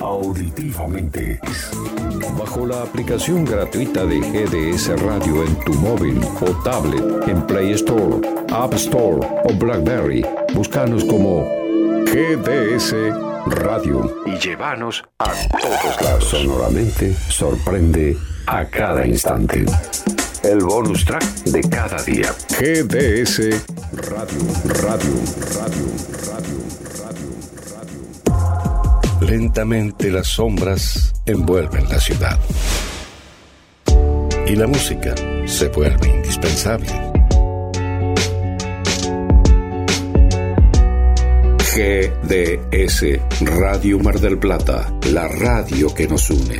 auditivamente. 0.00 1.40
Bajo 2.38 2.66
la 2.66 2.82
aplicación 2.82 3.44
gratuita 3.44 4.04
de 4.04 4.20
GDS 4.20 5.00
Radio 5.02 5.42
en 5.44 5.58
tu 5.60 5.74
móvil 5.74 6.20
o 6.40 6.50
tablet 6.62 7.28
en 7.28 7.46
Play 7.46 7.72
Store, 7.72 8.20
App 8.52 8.74
Store 8.74 9.26
o 9.44 9.54
Blackberry, 9.54 10.24
búscanos 10.54 11.04
como 11.04 11.44
GDS 12.04 12.94
Radio 13.46 14.22
y 14.26 14.36
llévanos 14.38 15.04
a 15.18 15.32
todos 15.60 16.02
lados. 16.02 16.24
Sonoramente 16.24 17.14
sorprende 17.28 18.16
a 18.46 18.64
cada 18.64 19.06
instante. 19.06 19.64
El 20.42 20.60
bonus 20.60 21.04
track 21.04 21.24
de 21.44 21.60
cada 21.68 22.02
día. 22.02 22.32
GDS 22.58 23.38
Radio, 23.92 24.40
Radio, 24.64 24.84
Radio, 24.84 25.14
Radio, 25.54 25.86
Radio, 26.26 26.56
Radio. 26.56 26.65
Lentamente 29.20 30.10
las 30.10 30.26
sombras 30.26 31.14
envuelven 31.24 31.88
la 31.88 31.98
ciudad. 31.98 32.38
Y 34.46 34.54
la 34.54 34.66
música 34.66 35.14
se 35.46 35.68
vuelve 35.68 36.08
indispensable. 36.08 36.92
GDS 41.76 43.04
Radio 43.40 43.98
Mar 43.98 44.18
del 44.18 44.38
Plata, 44.38 44.90
la 45.12 45.28
radio 45.28 45.92
que 45.94 46.08
nos 46.08 46.30
une. 46.30 46.56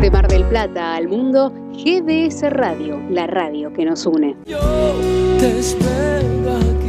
De 0.00 0.10
Mar 0.10 0.28
del 0.28 0.44
Plata 0.44 0.94
al 0.94 1.08
mundo, 1.08 1.52
GDS 1.72 2.42
Radio, 2.50 3.00
la 3.10 3.26
radio 3.26 3.72
que 3.72 3.84
nos 3.84 4.06
une. 4.06 4.36
Yo 4.46 4.94
te 5.40 5.58
espero 5.58 6.56
aquí. 6.58 6.85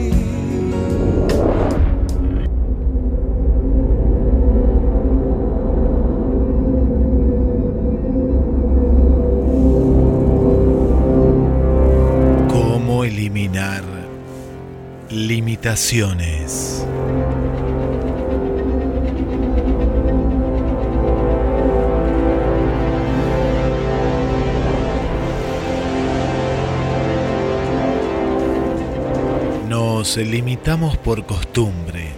Nos 29.67 30.15
limitamos 30.15 30.95
por 30.95 31.25
costumbre, 31.25 32.11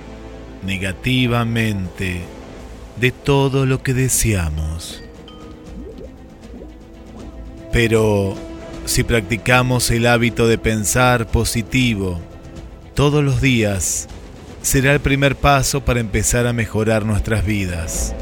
negativamente, 0.64 2.22
de 2.98 3.12
todo 3.12 3.66
lo 3.66 3.82
que 3.82 3.96
deseamos. 3.96 5.02
Pero 7.72 8.36
si 8.86 9.04
practicamos 9.04 9.90
el 9.90 10.06
hábito 10.06 10.48
de 10.48 10.60
pensar 10.60 11.26
positivo 11.26 12.20
todos 13.00 13.24
los 13.24 13.40
días, 13.40 14.10
será 14.62 14.92
el 14.92 15.00
primer 15.00 15.38
paso 15.38 15.86
para 15.86 16.02
empezar 16.02 16.46
a 16.48 16.52
mejorar 16.52 17.06
nuestras 17.06 17.46
vidas. 17.46 18.14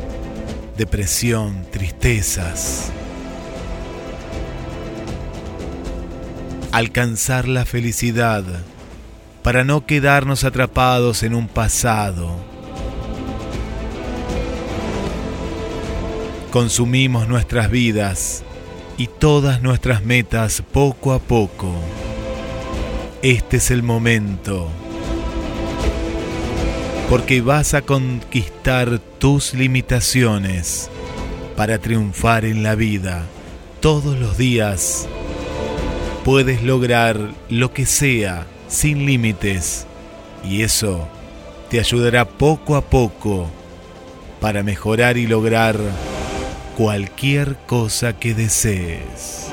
Depresión, 0.77 1.65
tristezas. 1.71 2.91
Alcanzar 6.71 7.47
la 7.47 7.65
felicidad 7.65 8.43
para 9.41 9.63
no 9.63 9.87
quedarnos 9.87 10.43
atrapados 10.43 11.23
en 11.23 11.33
un 11.33 11.47
pasado. 11.47 12.35
Consumimos 16.51 17.27
nuestras 17.27 17.71
vidas 17.71 18.43
y 18.95 19.07
todas 19.07 19.63
nuestras 19.63 20.05
metas 20.05 20.61
poco 20.71 21.13
a 21.13 21.19
poco. 21.19 21.73
Este 23.23 23.57
es 23.57 23.71
el 23.71 23.81
momento. 23.81 24.69
Porque 27.09 27.41
vas 27.41 27.73
a 27.73 27.81
conquistar 27.81 28.99
tus 29.17 29.55
limitaciones 29.55 30.91
para 31.55 31.79
triunfar 31.79 32.45
en 32.45 32.61
la 32.61 32.75
vida. 32.75 33.23
Todos 33.79 34.19
los 34.19 34.37
días 34.37 35.07
puedes 36.23 36.61
lograr 36.61 37.17
lo 37.49 37.73
que 37.73 37.87
sea 37.87 38.45
sin 38.67 39.07
límites 39.07 39.87
y 40.43 40.61
eso 40.61 41.07
te 41.71 41.79
ayudará 41.79 42.27
poco 42.27 42.75
a 42.75 42.81
poco 42.81 43.49
para 44.39 44.61
mejorar 44.61 45.17
y 45.17 45.25
lograr 45.25 45.75
cualquier 46.77 47.55
cosa 47.65 48.13
que 48.13 48.35
desees. 48.35 49.46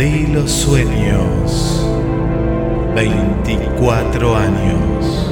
De 0.00 0.26
los 0.28 0.50
sueños. 0.50 1.86
24 2.94 4.34
años. 4.34 5.29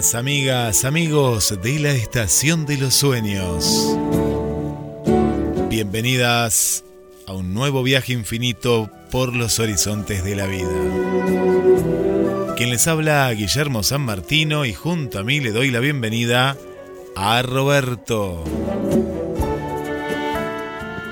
Amigas, 0.00 0.86
amigos 0.86 1.58
de 1.62 1.78
la 1.78 1.90
Estación 1.90 2.64
de 2.64 2.78
los 2.78 2.94
Sueños. 2.94 3.94
Bienvenidas 5.68 6.84
a 7.26 7.34
un 7.34 7.52
nuevo 7.52 7.82
viaje 7.82 8.14
infinito 8.14 8.90
por 9.10 9.36
los 9.36 9.58
horizontes 9.58 10.24
de 10.24 10.36
la 10.36 10.46
vida. 10.46 10.70
Quien 12.56 12.70
les 12.70 12.88
habla, 12.88 13.30
Guillermo 13.32 13.82
San 13.82 14.00
Martino, 14.00 14.64
y 14.64 14.72
junto 14.72 15.18
a 15.18 15.22
mí 15.22 15.38
le 15.38 15.52
doy 15.52 15.70
la 15.70 15.80
bienvenida 15.80 16.56
a 17.14 17.42
Roberto. 17.42 18.42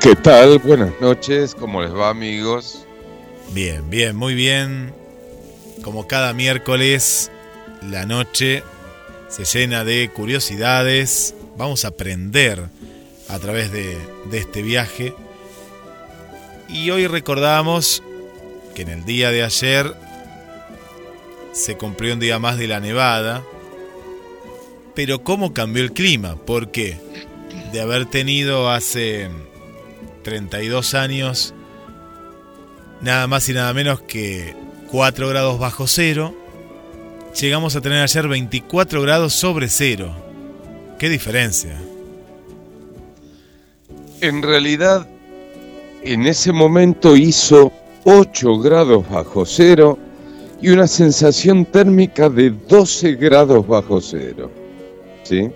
¿Qué 0.01 0.17
tal? 0.17 0.61
Buenas 0.61 0.99
noches, 0.99 1.55
¿cómo 1.55 1.83
les 1.83 1.95
va 1.95 2.09
amigos? 2.09 2.87
Bien, 3.53 3.91
bien, 3.91 4.17
muy 4.17 4.35
bien. 4.35 4.95
Como 5.85 6.09
cada 6.09 6.33
miércoles, 6.33 7.31
la 7.83 8.07
noche 8.07 8.63
se 9.29 9.45
llena 9.45 9.85
de 9.85 10.11
curiosidades, 10.11 11.35
vamos 11.57 11.85
a 11.85 11.89
aprender 11.89 12.69
a 13.29 13.39
través 13.39 13.71
de, 13.71 13.97
este 14.33 14.63
viaje. 14.63 15.15
Y 16.69 16.91
hoy 16.91 17.07
recordamos 17.07 18.03
que 18.75 18.83
en 18.83 18.89
el 18.89 19.05
día 19.05 19.31
de 19.31 19.43
ayer 19.43 19.95
se 21.53 21.77
cumplió 21.77 22.15
un 22.15 22.21
día 22.21 22.39
más 22.39 22.59
de 22.59 22.69
la 22.69 22.81
nevada, 22.81 23.43
pero 24.95 25.23
¿cómo 25.23 25.53
cambió 25.53 25.83
el 25.83 25.93
clima? 25.93 26.37
Porque 26.47 26.99
de 27.73 27.81
haber 27.81 28.07
tenido 28.07 28.71
hace 28.71 29.29
32 30.25 30.95
años 30.95 31.55
nada 33.01 33.27
más 33.27 33.49
y 33.49 33.53
nada 33.53 33.73
menos 33.75 34.01
que 34.01 34.55
4 34.91 35.29
grados 35.29 35.59
bajo 35.59 35.87
cero, 35.87 36.35
llegamos 37.41 37.77
a 37.77 37.81
tener 37.81 38.03
ayer 38.03 38.27
24 38.27 39.03
grados 39.03 39.33
sobre 39.33 39.69
cero. 39.69 40.15
¿Qué 40.99 41.09
diferencia? 41.09 41.77
En 44.21 44.43
realidad, 44.43 45.07
en 46.03 46.27
ese 46.27 46.53
momento 46.53 47.17
hizo 47.17 47.73
8 48.05 48.59
grados 48.59 49.09
bajo 49.09 49.47
cero 49.47 49.99
y 50.61 50.71
una 50.71 50.89
sensación 50.89 51.65
térmica 51.65 52.29
de 52.29 52.51
12 52.51 53.15
grados 53.15 53.67
bajo 53.67 54.01
cero. 54.01 54.51
¿Sí? 55.23 55.49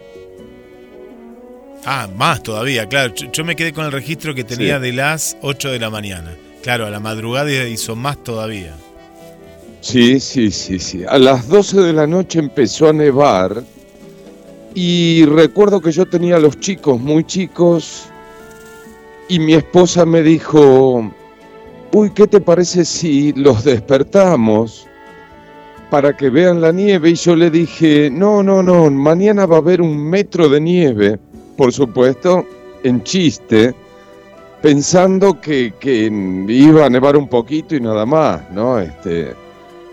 Ah, 1.85 2.09
más 2.15 2.43
todavía, 2.43 2.87
claro. 2.87 3.13
Yo, 3.15 3.45
me 3.45 3.57
quedé 3.57 3.73
con 3.73 3.85
el 3.85 3.93
registro 3.93 4.35
que 4.35 4.45
tenía 4.45 4.79
de 4.79 4.93
las 4.93 5.37
8 5.43 5.73
de 5.73 5.81
la 5.81 5.91
mañana. 5.91 6.37
Claro, 6.63 6.87
a 6.87 6.91
la 6.91 7.01
madrugada 7.01 7.51
hizo 7.67 7.97
más 7.97 8.23
todavía. 8.23 8.77
Sí, 9.83 10.21
sí, 10.21 10.53
sí, 10.53 10.79
sí. 10.79 11.03
A 11.09 11.19
las 11.19 11.49
12 11.49 11.81
de 11.81 11.93
la 11.93 12.07
noche 12.07 12.39
empezó 12.39 12.89
a 12.89 12.93
nevar 12.93 13.65
y 14.77 15.25
recuerdo 15.27 15.81
que 15.81 15.91
yo 15.91 16.07
tenía 16.07 16.37
a 16.37 16.39
los 16.39 16.59
chicos 16.61 17.01
muy 17.01 17.25
chicos 17.25 18.05
y 19.29 19.41
mi 19.41 19.55
esposa 19.55 20.07
me 20.07 20.23
dijo, 20.23 21.11
uy, 21.93 22.11
¿qué 22.15 22.29
te 22.29 22.41
parece 22.41 22.85
si 22.85 23.33
los 23.33 23.65
despertamos 23.65 24.87
para 25.91 26.17
que 26.17 26.31
vean 26.31 26.61
la 26.61 26.71
nieve? 26.71 27.11
Y 27.11 27.15
yo 27.17 27.35
le 27.35 27.51
dije, 27.51 28.09
no, 28.09 28.41
no, 28.45 28.63
no, 28.63 28.89
mañana 28.89 29.47
va 29.47 29.57
a 29.57 29.61
haber 29.61 29.83
un 29.83 29.99
metro 29.99 30.49
de 30.49 30.61
nieve, 30.61 31.19
por 31.57 31.73
supuesto, 31.73 32.47
en 32.85 33.03
chiste, 33.03 33.75
pensando 34.63 35.41
que, 35.41 35.75
que 35.81 36.05
iba 36.49 36.87
a 36.87 36.91
nevar 36.91 37.17
un 37.17 37.27
poquito 37.27 37.75
y 37.75 37.81
nada 37.81 38.07
más, 38.07 38.49
¿no? 38.53 38.79
Este, 38.79 39.35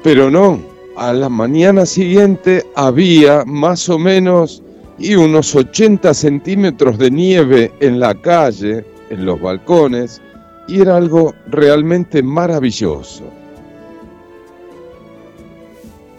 pero 0.04 0.30
no, 0.32 0.60
a 0.96 1.14
la 1.14 1.30
mañana 1.30 1.86
siguiente 1.86 2.66
había 2.76 3.44
más 3.46 3.90
o 3.90 3.98
menos 3.98 4.62
y 4.98 5.16
unos 5.16 5.56
80 5.56 6.14
centímetros 6.14 6.98
de 6.98 7.10
nieve 7.10 7.72
en 7.80 8.00
la 8.00 8.14
calle, 8.16 8.86
en 9.10 9.26
los 9.26 9.40
balcones, 9.40 10.22
y 10.68 10.82
era 10.82 10.98
algo 10.98 11.34
realmente 11.48 12.22
maravilloso. 12.22 13.24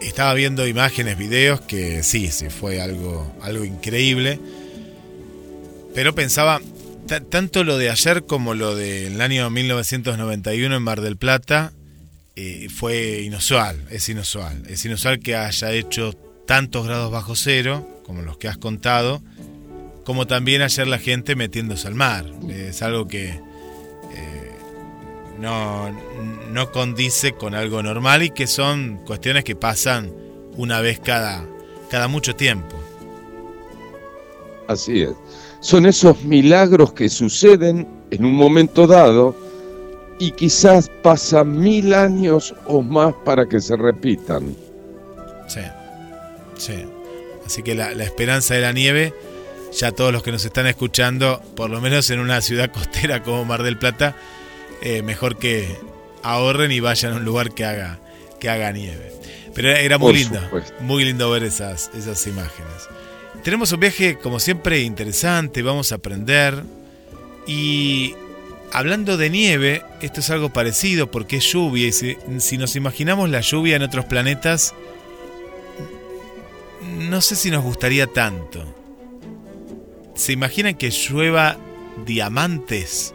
Estaba 0.00 0.32
viendo 0.34 0.66
imágenes, 0.66 1.18
videos 1.18 1.60
que 1.60 2.02
sí, 2.02 2.28
sí, 2.28 2.48
fue 2.48 2.80
algo, 2.80 3.30
algo 3.42 3.64
increíble. 3.64 4.40
Pero 5.94 6.14
pensaba, 6.14 6.60
tanto 7.28 7.64
lo 7.64 7.76
de 7.76 7.90
ayer 7.90 8.24
como 8.24 8.54
lo 8.54 8.74
del 8.74 9.20
año 9.20 9.50
1991 9.50 10.74
en 10.74 10.82
Mar 10.82 11.02
del 11.02 11.16
Plata, 11.16 11.72
eh, 12.36 12.68
fue 12.68 13.22
inusual, 13.22 13.84
es 13.90 14.08
inusual. 14.08 14.62
Es 14.68 14.84
inusual 14.84 15.20
que 15.20 15.36
haya 15.36 15.72
hecho 15.72 16.12
tantos 16.46 16.86
grados 16.86 17.10
bajo 17.10 17.36
cero, 17.36 17.86
como 18.04 18.22
los 18.22 18.38
que 18.38 18.48
has 18.48 18.58
contado, 18.58 19.22
como 20.04 20.26
también 20.26 20.62
ayer 20.62 20.86
la 20.86 20.98
gente 20.98 21.36
metiéndose 21.36 21.86
al 21.88 21.94
mar. 21.94 22.24
Es 22.48 22.82
algo 22.82 23.06
que 23.06 23.28
eh, 23.28 24.52
no, 25.38 25.90
no 26.50 26.72
condice 26.72 27.32
con 27.32 27.54
algo 27.54 27.82
normal 27.82 28.22
y 28.22 28.30
que 28.30 28.46
son 28.46 29.00
cuestiones 29.04 29.44
que 29.44 29.54
pasan 29.54 30.12
una 30.56 30.80
vez 30.80 31.00
cada, 31.00 31.44
cada 31.90 32.08
mucho 32.08 32.34
tiempo. 32.34 32.76
Así 34.68 35.02
es. 35.02 35.14
Son 35.60 35.84
esos 35.84 36.22
milagros 36.22 36.92
que 36.92 37.08
suceden 37.08 37.88
en 38.10 38.24
un 38.24 38.34
momento 38.34 38.86
dado 38.86 39.36
y 40.20 40.32
quizás 40.32 40.90
pasan 41.02 41.58
mil 41.58 41.94
años 41.94 42.54
o 42.66 42.82
más 42.82 43.14
para 43.24 43.46
que 43.46 43.58
se 43.58 43.74
repitan. 43.74 44.54
Sí, 45.48 45.62
sí. 46.58 46.84
Así 47.44 47.62
que 47.62 47.74
la, 47.74 47.90
esperanza 48.04 48.54
de 48.54 48.60
la 48.60 48.72
nieve, 48.72 49.14
ya 49.72 49.92
todos 49.92 50.12
los 50.12 50.22
que 50.22 50.30
nos 50.30 50.44
están 50.44 50.66
escuchando, 50.66 51.42
por 51.56 51.70
lo 51.70 51.80
menos 51.80 52.10
en 52.10 52.20
una 52.20 52.42
ciudad 52.42 52.70
costera 52.72 53.22
como 53.22 53.46
Mar 53.46 53.62
del 53.62 53.78
Plata, 53.78 54.14
eh, 54.82 55.02
mejor 55.02 55.38
que 55.38 55.74
ahorren 56.22 56.70
y 56.70 56.80
vayan 56.80 57.14
a 57.14 57.16
un 57.16 57.24
lugar 57.24 57.52
que 57.52 57.64
haga, 57.64 57.98
que 58.38 58.50
haga 58.50 58.70
nieve. 58.72 59.12
Pero 59.54 59.70
era 59.70 59.96
muy 59.96 60.12
lindo, 60.12 60.38
muy 60.80 61.04
lindo 61.04 61.30
ver 61.30 61.44
esas, 61.44 61.90
esas 61.96 62.24
imágenes. 62.26 62.88
Tenemos 63.42 63.72
un 63.72 63.80
viaje, 63.80 64.18
como 64.18 64.38
siempre, 64.38 64.80
interesante, 64.80 65.62
vamos 65.62 65.92
a 65.92 65.94
aprender. 65.94 66.62
Y 67.46 68.14
hablando 68.72 69.16
de 69.16 69.30
nieve, 69.30 69.82
esto 70.00 70.20
es 70.20 70.30
algo 70.30 70.50
parecido 70.50 71.10
porque 71.10 71.36
es 71.36 71.44
lluvia 71.52 71.86
y 71.86 71.92
si, 71.92 72.58
nos 72.58 72.76
imaginamos 72.76 73.28
la 73.30 73.40
lluvia 73.40 73.76
en 73.76 73.82
otros 73.82 74.04
planetas, 74.04 74.74
no 76.82 77.20
sé 77.20 77.36
si 77.36 77.50
nos 77.50 77.62
gustaría 77.62 78.06
tanto. 78.06 78.64
¿Se 80.14 80.32
imaginan 80.32 80.74
que 80.74 80.90
llueva 80.90 81.56
diamantes? 82.04 83.14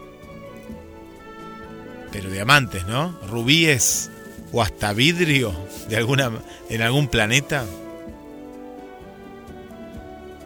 Pero 2.12 2.30
diamantes, 2.30 2.86
¿no? 2.86 3.18
Rubíes 3.28 4.10
o 4.52 4.62
hasta 4.62 4.92
vidrio 4.92 5.54
de 5.88 5.96
alguna 5.96 6.30
en 6.68 6.82
algún 6.82 7.08
planeta. 7.08 7.64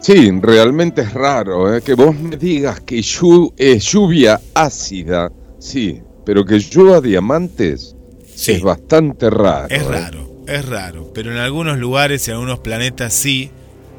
Sí, 0.00 0.30
realmente 0.40 1.02
es 1.02 1.12
raro 1.12 1.74
¿eh? 1.74 1.82
que 1.82 1.92
vos 1.92 2.18
me 2.18 2.38
digas 2.38 2.80
que 2.80 3.00
es 3.00 3.84
lluvia 3.84 4.40
ácida, 4.54 5.30
sí, 5.58 6.00
pero 6.24 6.42
que 6.44 6.58
llueva 6.58 7.02
diamantes 7.02 7.94
es 8.46 8.62
bastante 8.62 9.28
raro. 9.28 9.68
Es 9.68 9.82
¿eh? 9.82 9.88
raro, 9.88 10.30
es 10.46 10.66
raro, 10.66 11.12
pero 11.14 11.30
en 11.30 11.36
algunos 11.36 11.78
lugares 11.78 12.26
y 12.26 12.30
en 12.30 12.36
algunos 12.36 12.60
planetas 12.60 13.12
sí, 13.12 13.50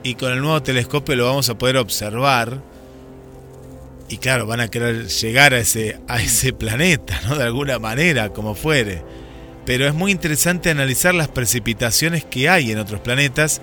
y 0.02 0.16
con 0.16 0.32
el 0.32 0.42
nuevo 0.42 0.64
telescopio 0.64 1.16
lo 1.16 1.26
vamos 1.26 1.50
a 1.50 1.58
poder 1.60 1.78
observar. 1.78 2.64
Y 4.10 4.18
claro, 4.18 4.48
van 4.48 4.60
a 4.60 4.70
querer 4.70 5.08
llegar 5.08 5.54
a 5.54 5.60
ese, 5.60 6.00
a 6.08 6.22
ese 6.22 6.52
planeta, 6.52 7.22
¿no? 7.30 7.38
De 7.38 7.44
alguna 7.44 7.80
manera, 7.80 8.34
como 8.34 8.56
fuere. 8.56 9.04
Pero 9.66 9.88
es 9.88 9.94
muy 9.94 10.12
interesante 10.12 10.72
analizar 10.72 11.14
las 11.14 11.28
precipitaciones 11.28 12.26
que 12.26 12.50
hay 12.50 12.72
en 12.72 12.80
otros 12.80 13.00
planetas 13.02 13.62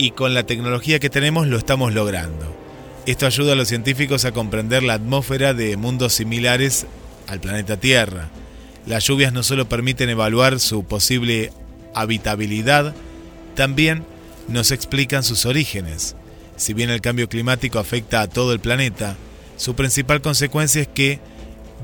y 0.00 0.12
con 0.12 0.32
la 0.32 0.44
tecnología 0.44 0.98
que 0.98 1.10
tenemos 1.10 1.46
lo 1.46 1.58
estamos 1.58 1.92
logrando. 1.92 2.56
Esto 3.04 3.26
ayuda 3.26 3.52
a 3.52 3.54
los 3.54 3.68
científicos 3.68 4.24
a 4.24 4.32
comprender 4.32 4.82
la 4.82 4.94
atmósfera 4.94 5.52
de 5.52 5.76
mundos 5.76 6.14
similares 6.14 6.86
al 7.26 7.40
planeta 7.40 7.76
Tierra. 7.76 8.30
Las 8.86 9.04
lluvias 9.04 9.34
no 9.34 9.42
solo 9.42 9.68
permiten 9.68 10.08
evaluar 10.08 10.58
su 10.58 10.84
posible 10.84 11.52
habitabilidad, 11.94 12.94
también 13.54 14.02
nos 14.48 14.70
explican 14.70 15.22
sus 15.22 15.44
orígenes. 15.44 16.16
Si 16.56 16.72
bien 16.72 16.88
el 16.88 17.02
cambio 17.02 17.28
climático 17.28 17.78
afecta 17.78 18.22
a 18.22 18.26
todo 18.26 18.54
el 18.54 18.60
planeta, 18.60 19.16
su 19.58 19.74
principal 19.74 20.22
consecuencia 20.22 20.80
es 20.80 20.88
que 20.88 21.18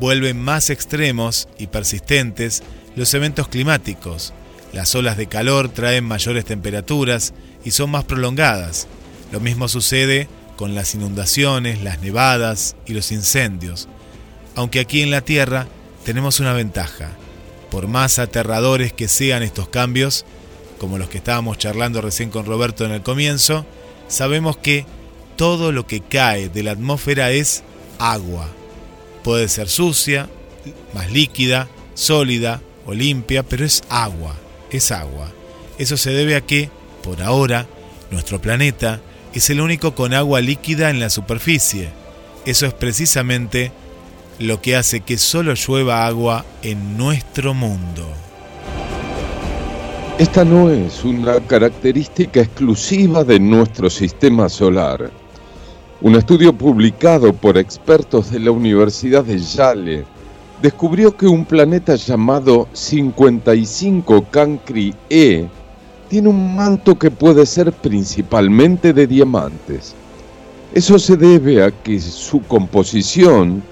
vuelven 0.01 0.41
más 0.41 0.71
extremos 0.71 1.49
y 1.59 1.67
persistentes 1.67 2.63
los 2.95 3.13
eventos 3.13 3.49
climáticos. 3.49 4.33
Las 4.73 4.95
olas 4.95 5.19
de 5.19 5.27
calor 5.27 5.69
traen 5.69 6.05
mayores 6.05 6.47
temperaturas 6.47 7.35
y 7.67 7.73
son 7.73 7.91
más 7.91 8.05
prolongadas. 8.05 8.87
Lo 9.33 9.41
mismo 9.41 9.67
sucede 9.67 10.29
con 10.57 10.77
las 10.77 10.95
inundaciones, 10.95 11.83
las 11.83 12.01
nevadas 12.01 12.77
y 12.87 12.95
los 12.95 13.11
incendios. 13.11 13.89
Aunque 14.55 14.79
aquí 14.79 15.03
en 15.03 15.11
la 15.11 15.21
Tierra 15.21 15.67
tenemos 16.05 16.39
una 16.39 16.53
ventaja. 16.53 17.11
Por 17.73 17.89
más 17.89 18.21
aterradores 18.21 18.93
que 18.93 19.09
sean 19.09 19.43
estos 19.43 19.69
cambios, 19.69 20.25
como 20.79 20.97
los 20.97 21.09
que 21.09 21.19
estábamos 21.19 21.59
charlando 21.59 22.01
recién 22.01 22.31
con 22.31 22.47
Roberto 22.47 22.85
en 22.85 22.93
el 22.93 23.03
comienzo, 23.03 23.67
sabemos 24.07 24.57
que 24.57 24.87
todo 25.35 25.73
lo 25.73 25.89
que 25.89 26.01
cae 26.01 26.49
de 26.49 26.63
la 26.63 26.71
atmósfera 26.71 27.33
es 27.33 27.65
agua. 27.99 28.49
Puede 29.25 29.49
ser 29.49 29.69
sucia, 29.69 30.31
más 30.95 31.11
líquida, 31.11 31.69
sólida 31.95 32.63
o 32.87 32.95
limpia, 32.95 33.43
pero 33.43 33.65
es 33.65 33.83
agua, 33.89 34.37
es 34.71 34.93
agua. 34.93 35.33
Eso 35.79 35.97
se 35.97 36.11
debe 36.11 36.37
a 36.37 36.43
que 36.43 36.71
por 37.07 37.23
ahora, 37.23 37.67
nuestro 38.11 38.41
planeta 38.41 39.01
es 39.33 39.49
el 39.51 39.61
único 39.61 39.95
con 39.95 40.13
agua 40.13 40.41
líquida 40.41 40.91
en 40.91 40.99
la 40.99 41.09
superficie. 41.09 41.89
Eso 42.45 42.67
es 42.67 42.75
precisamente 42.75 43.71
lo 44.41 44.61
que 44.61 44.75
hace 44.75 45.01
que 45.01 45.17
solo 45.17 45.55
llueva 45.55 46.05
agua 46.05 46.45
en 46.65 46.99
nuestro 46.99 47.55
mundo. 47.55 48.09
Esta 50.19 50.45
no 50.45 50.69
es 50.69 51.05
una 51.05 51.39
característica 51.47 52.41
exclusiva 52.41 53.23
de 53.23 53.39
nuestro 53.39 53.89
sistema 53.89 54.49
solar. 54.49 55.09
Un 56.01 56.17
estudio 56.17 56.53
publicado 56.53 57.33
por 57.33 57.57
expertos 57.57 58.33
de 58.33 58.41
la 58.41 58.51
Universidad 58.51 59.23
de 59.23 59.39
Yale 59.39 60.05
descubrió 60.61 61.17
que 61.17 61.29
un 61.29 61.45
planeta 61.45 61.95
llamado 61.95 62.67
55 62.73 64.27
Cancri 64.29 64.93
E 65.09 65.47
tiene 66.09 66.29
un 66.29 66.57
manto 66.57 66.99
que 66.99 67.11
puede 67.11 67.47
ser 67.47 67.73
principalmente 67.73 68.93
de 68.93 69.07
diamantes. 69.07 69.95
Eso 70.75 70.99
se 70.99 71.17
debe 71.17 71.63
a 71.63 71.71
que 71.71 72.01
su 72.01 72.43
composición 72.43 73.63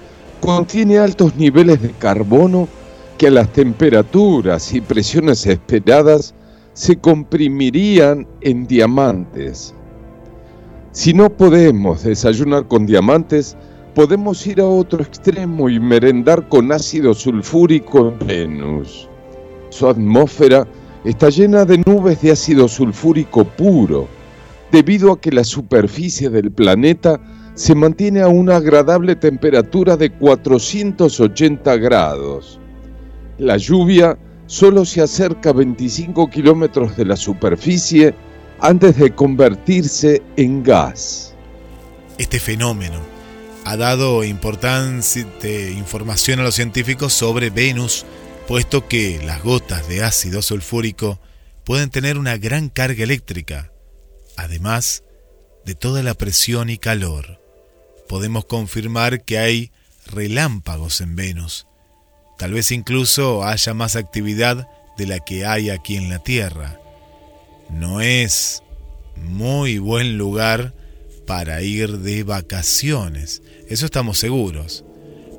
contiene 0.41 0.97
altos 0.97 1.35
niveles 1.35 1.81
de 1.81 1.91
carbono 1.91 2.67
que 3.17 3.27
a 3.27 3.31
las 3.31 3.51
temperaturas 3.53 4.73
y 4.73 4.81
presiones 4.81 5.45
esperadas 5.45 6.33
se 6.73 6.97
comprimirían 6.97 8.27
en 8.41 8.67
diamantes. 8.67 9.73
Si 10.91 11.13
no 11.13 11.29
podemos 11.29 12.03
desayunar 12.03 12.67
con 12.67 12.85
diamantes, 12.85 13.55
podemos 13.93 14.45
ir 14.45 14.59
a 14.59 14.65
otro 14.65 15.01
extremo 15.01 15.69
y 15.69 15.79
merendar 15.79 16.47
con 16.49 16.71
ácido 16.71 17.13
sulfúrico 17.13 18.09
en 18.09 18.27
Venus. 18.27 19.09
Su 19.69 19.87
atmósfera 19.87 20.67
está 21.05 21.29
llena 21.29 21.65
de 21.65 21.77
nubes 21.85 22.21
de 22.21 22.31
ácido 22.31 22.67
sulfúrico 22.67 23.45
puro, 23.45 24.07
debido 24.71 25.11
a 25.11 25.21
que 25.21 25.31
la 25.31 25.43
superficie 25.43 26.29
del 26.29 26.51
planeta 26.51 27.21
se 27.53 27.75
mantiene 27.75 28.21
a 28.21 28.27
una 28.27 28.57
agradable 28.57 29.15
temperatura 29.15 29.95
de 29.95 30.11
480 30.11 31.77
grados. 31.77 32.59
La 33.37 33.57
lluvia 33.57 34.17
solo 34.47 34.83
se 34.83 35.01
acerca 35.01 35.51
a 35.51 35.53
25 35.53 36.29
kilómetros 36.29 36.97
de 36.97 37.05
la 37.05 37.15
superficie 37.15 38.13
antes 38.59 38.97
de 38.97 39.13
convertirse 39.13 40.21
en 40.35 40.63
gas. 40.63 41.33
Este 42.17 42.39
fenómeno 42.39 42.99
ha 43.63 43.77
dado 43.77 44.23
importante 44.23 45.71
información 45.71 46.39
a 46.39 46.43
los 46.43 46.55
científicos 46.55 47.13
sobre 47.13 47.49
Venus, 47.49 48.05
puesto 48.47 48.87
que 48.87 49.21
las 49.23 49.41
gotas 49.43 49.87
de 49.87 50.03
ácido 50.03 50.41
sulfúrico 50.41 51.19
pueden 51.63 51.89
tener 51.89 52.17
una 52.17 52.37
gran 52.37 52.69
carga 52.69 53.03
eléctrica, 53.03 53.71
además 54.37 55.03
de 55.65 55.73
toda 55.73 56.03
la 56.03 56.13
presión 56.13 56.69
y 56.69 56.77
calor. 56.77 57.41
Podemos 58.07 58.45
confirmar 58.45 59.23
que 59.23 59.39
hay 59.39 59.71
relámpagos 60.05 61.01
en 61.01 61.15
Venus. 61.15 61.65
Tal 62.37 62.53
vez 62.53 62.71
incluso 62.71 63.43
haya 63.43 63.73
más 63.73 63.95
actividad 63.95 64.67
de 64.97 65.07
la 65.07 65.19
que 65.19 65.45
hay 65.45 65.71
aquí 65.71 65.95
en 65.95 66.09
la 66.09 66.19
Tierra. 66.19 66.79
No 67.69 67.99
es 67.99 68.61
muy 69.15 69.79
buen 69.79 70.19
lugar 70.19 70.75
para 71.25 71.63
ir 71.63 71.97
de 71.99 72.23
vacaciones, 72.23 73.41
eso 73.67 73.85
estamos 73.85 74.19
seguros. 74.19 74.85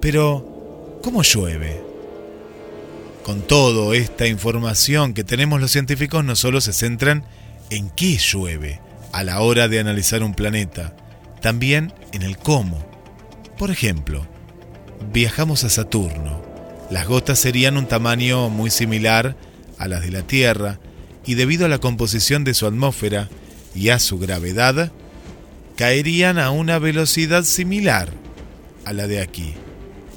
Pero, 0.00 0.98
¿cómo 1.04 1.22
llueve? 1.22 1.85
Con 3.26 3.42
todo 3.42 3.92
esta 3.92 4.28
información 4.28 5.12
que 5.12 5.24
tenemos 5.24 5.60
los 5.60 5.72
científicos 5.72 6.24
no 6.24 6.36
solo 6.36 6.60
se 6.60 6.72
centran 6.72 7.24
en 7.70 7.90
qué 7.90 8.18
llueve 8.18 8.80
a 9.12 9.24
la 9.24 9.40
hora 9.40 9.66
de 9.66 9.80
analizar 9.80 10.22
un 10.22 10.32
planeta, 10.32 10.94
también 11.42 11.92
en 12.12 12.22
el 12.22 12.38
cómo. 12.38 12.88
Por 13.58 13.72
ejemplo, 13.72 14.24
viajamos 15.12 15.64
a 15.64 15.70
Saturno. 15.70 16.40
Las 16.88 17.08
gotas 17.08 17.40
serían 17.40 17.76
un 17.76 17.88
tamaño 17.88 18.48
muy 18.48 18.70
similar 18.70 19.36
a 19.76 19.88
las 19.88 20.02
de 20.02 20.12
la 20.12 20.22
Tierra 20.22 20.78
y 21.24 21.34
debido 21.34 21.66
a 21.66 21.68
la 21.68 21.78
composición 21.78 22.44
de 22.44 22.54
su 22.54 22.64
atmósfera 22.64 23.28
y 23.74 23.88
a 23.88 23.98
su 23.98 24.20
gravedad, 24.20 24.92
caerían 25.76 26.38
a 26.38 26.50
una 26.50 26.78
velocidad 26.78 27.42
similar 27.42 28.08
a 28.84 28.92
la 28.92 29.08
de 29.08 29.20
aquí. 29.20 29.54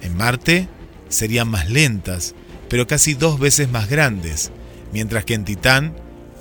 En 0.04 0.16
Marte 0.16 0.68
serían 1.08 1.48
más 1.48 1.72
lentas, 1.72 2.36
pero 2.70 2.88
casi 2.88 3.16
dos 3.16 3.40
veces 3.40 3.70
más 3.70 3.90
grandes, 3.90 4.52
mientras 4.94 5.26
que 5.26 5.34
en 5.34 5.46
Titán 5.46 5.96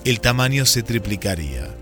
el 0.04 0.20
tamaño 0.20 0.66
se 0.66 0.82
triplicaría. 0.82 1.75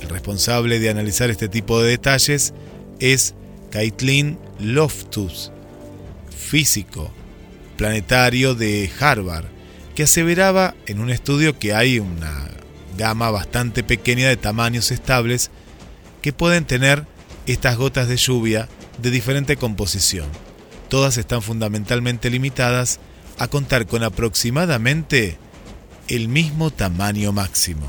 El 0.00 0.08
responsable 0.08 0.78
de 0.78 0.90
analizar 0.90 1.30
este 1.30 1.48
tipo 1.48 1.80
de 1.82 1.90
detalles 1.90 2.54
es 3.00 3.34
Caitlin 3.70 4.38
Loftus, 4.58 5.50
físico 6.36 7.10
planetario 7.76 8.54
de 8.54 8.90
Harvard, 9.00 9.46
que 9.94 10.02
aseveraba 10.02 10.74
en 10.86 11.00
un 11.00 11.10
estudio 11.10 11.58
que 11.58 11.74
hay 11.74 11.98
una 11.98 12.50
gama 12.96 13.30
bastante 13.30 13.82
pequeña 13.82 14.28
de 14.28 14.36
tamaños 14.36 14.90
estables 14.90 15.50
que 16.20 16.32
pueden 16.32 16.64
tener 16.64 17.06
estas 17.46 17.76
gotas 17.76 18.08
de 18.08 18.16
lluvia 18.16 18.68
de 19.00 19.10
diferente 19.10 19.56
composición. 19.56 20.26
Todas 20.88 21.16
están 21.16 21.40
fundamentalmente 21.40 22.28
limitadas 22.30 23.00
a 23.40 23.48
contar 23.48 23.86
con 23.86 24.02
aproximadamente 24.02 25.38
el 26.08 26.28
mismo 26.28 26.70
tamaño 26.70 27.32
máximo. 27.32 27.86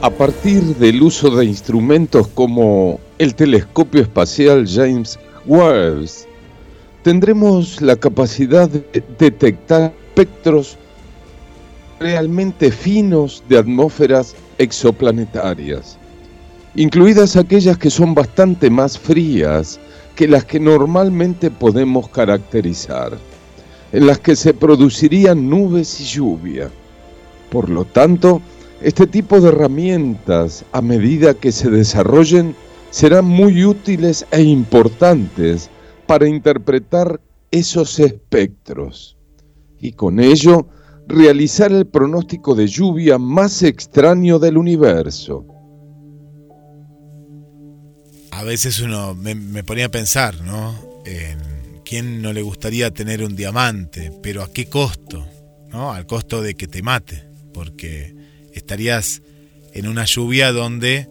A 0.00 0.10
partir 0.10 0.62
del 0.76 1.02
uso 1.02 1.28
de 1.30 1.44
instrumentos 1.44 2.28
como 2.28 3.00
el 3.18 3.34
telescopio 3.34 4.02
espacial 4.02 4.64
James 4.68 5.18
Webb, 5.44 6.08
tendremos 7.02 7.82
la 7.82 7.96
capacidad 7.96 8.68
de 8.68 9.02
detectar 9.18 9.92
espectros 10.06 10.78
realmente 11.98 12.70
finos 12.70 13.42
de 13.48 13.58
atmósferas 13.58 14.36
exoplanetarias, 14.58 15.98
incluidas 16.76 17.34
aquellas 17.34 17.76
que 17.76 17.90
son 17.90 18.14
bastante 18.14 18.70
más 18.70 18.96
frías 18.96 19.80
que 20.14 20.28
las 20.28 20.44
que 20.44 20.60
normalmente 20.60 21.50
podemos 21.50 22.08
caracterizar, 22.08 23.18
en 23.92 24.06
las 24.06 24.18
que 24.18 24.36
se 24.36 24.54
producirían 24.54 25.48
nubes 25.48 26.00
y 26.00 26.04
lluvia. 26.04 26.70
Por 27.50 27.68
lo 27.68 27.84
tanto, 27.84 28.40
este 28.80 29.06
tipo 29.06 29.40
de 29.40 29.48
herramientas, 29.48 30.64
a 30.72 30.82
medida 30.82 31.34
que 31.34 31.52
se 31.52 31.70
desarrollen, 31.70 32.54
serán 32.90 33.24
muy 33.24 33.64
útiles 33.64 34.26
e 34.30 34.42
importantes 34.42 35.70
para 36.06 36.28
interpretar 36.28 37.20
esos 37.50 37.98
espectros 37.98 39.16
y 39.80 39.92
con 39.92 40.18
ello 40.18 40.66
realizar 41.06 41.72
el 41.72 41.86
pronóstico 41.86 42.54
de 42.54 42.66
lluvia 42.66 43.18
más 43.18 43.62
extraño 43.62 44.38
del 44.38 44.56
universo. 44.56 45.44
A 48.34 48.42
veces 48.42 48.80
uno 48.80 49.14
me, 49.14 49.62
ponía 49.62 49.86
a 49.86 49.90
pensar, 49.90 50.40
¿no? 50.40 50.74
En 51.06 51.38
quién 51.84 52.20
no 52.20 52.32
le 52.32 52.42
gustaría 52.42 52.90
tener 52.90 53.22
un 53.22 53.36
diamante, 53.36 54.10
pero 54.22 54.42
a 54.42 54.52
qué 54.52 54.66
costo, 54.66 55.24
¿no? 55.70 55.92
Al 55.92 56.04
costo 56.06 56.42
de 56.42 56.56
que 56.56 56.66
te 56.66 56.82
mate, 56.82 57.24
porque 57.52 58.12
estarías 58.52 59.22
en 59.72 59.86
una 59.86 60.04
lluvia 60.04 60.50
donde 60.50 61.08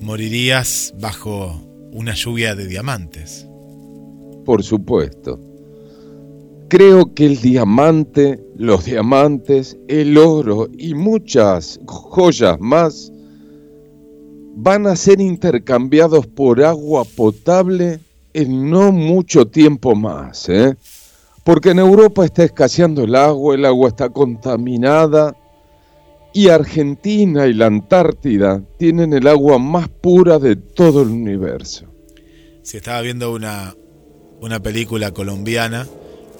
morirías 0.00 0.92
bajo 1.00 1.62
una 1.92 2.12
lluvia 2.14 2.54
de 2.54 2.66
diamantes. 2.66 3.46
Por 4.44 4.62
supuesto. 4.62 5.40
Creo 6.68 7.14
que 7.14 7.24
el 7.24 7.40
diamante, 7.40 8.38
los 8.54 8.84
diamantes, 8.84 9.78
el 9.88 10.18
oro 10.18 10.68
y 10.76 10.92
muchas 10.94 11.80
joyas 11.86 12.60
más 12.60 13.12
van 14.58 14.86
a 14.86 14.96
ser 14.96 15.20
intercambiados 15.20 16.26
por 16.26 16.64
agua 16.64 17.04
potable 17.04 18.00
en 18.32 18.70
no 18.70 18.90
mucho 18.90 19.46
tiempo 19.46 19.94
más, 19.94 20.48
¿eh? 20.48 20.74
Porque 21.44 21.70
en 21.70 21.78
Europa 21.78 22.24
está 22.24 22.42
escaseando 22.42 23.04
el 23.04 23.14
agua, 23.14 23.54
el 23.54 23.66
agua 23.66 23.90
está 23.90 24.08
contaminada 24.08 25.36
y 26.32 26.48
Argentina 26.48 27.46
y 27.46 27.52
la 27.52 27.66
Antártida 27.66 28.62
tienen 28.78 29.12
el 29.12 29.28
agua 29.28 29.58
más 29.58 29.88
pura 29.88 30.38
de 30.38 30.56
todo 30.56 31.02
el 31.02 31.08
universo. 31.08 31.84
Si 32.62 32.78
estaba 32.78 33.02
viendo 33.02 33.32
una, 33.32 33.74
una 34.40 34.60
película 34.60 35.12
colombiana, 35.12 35.86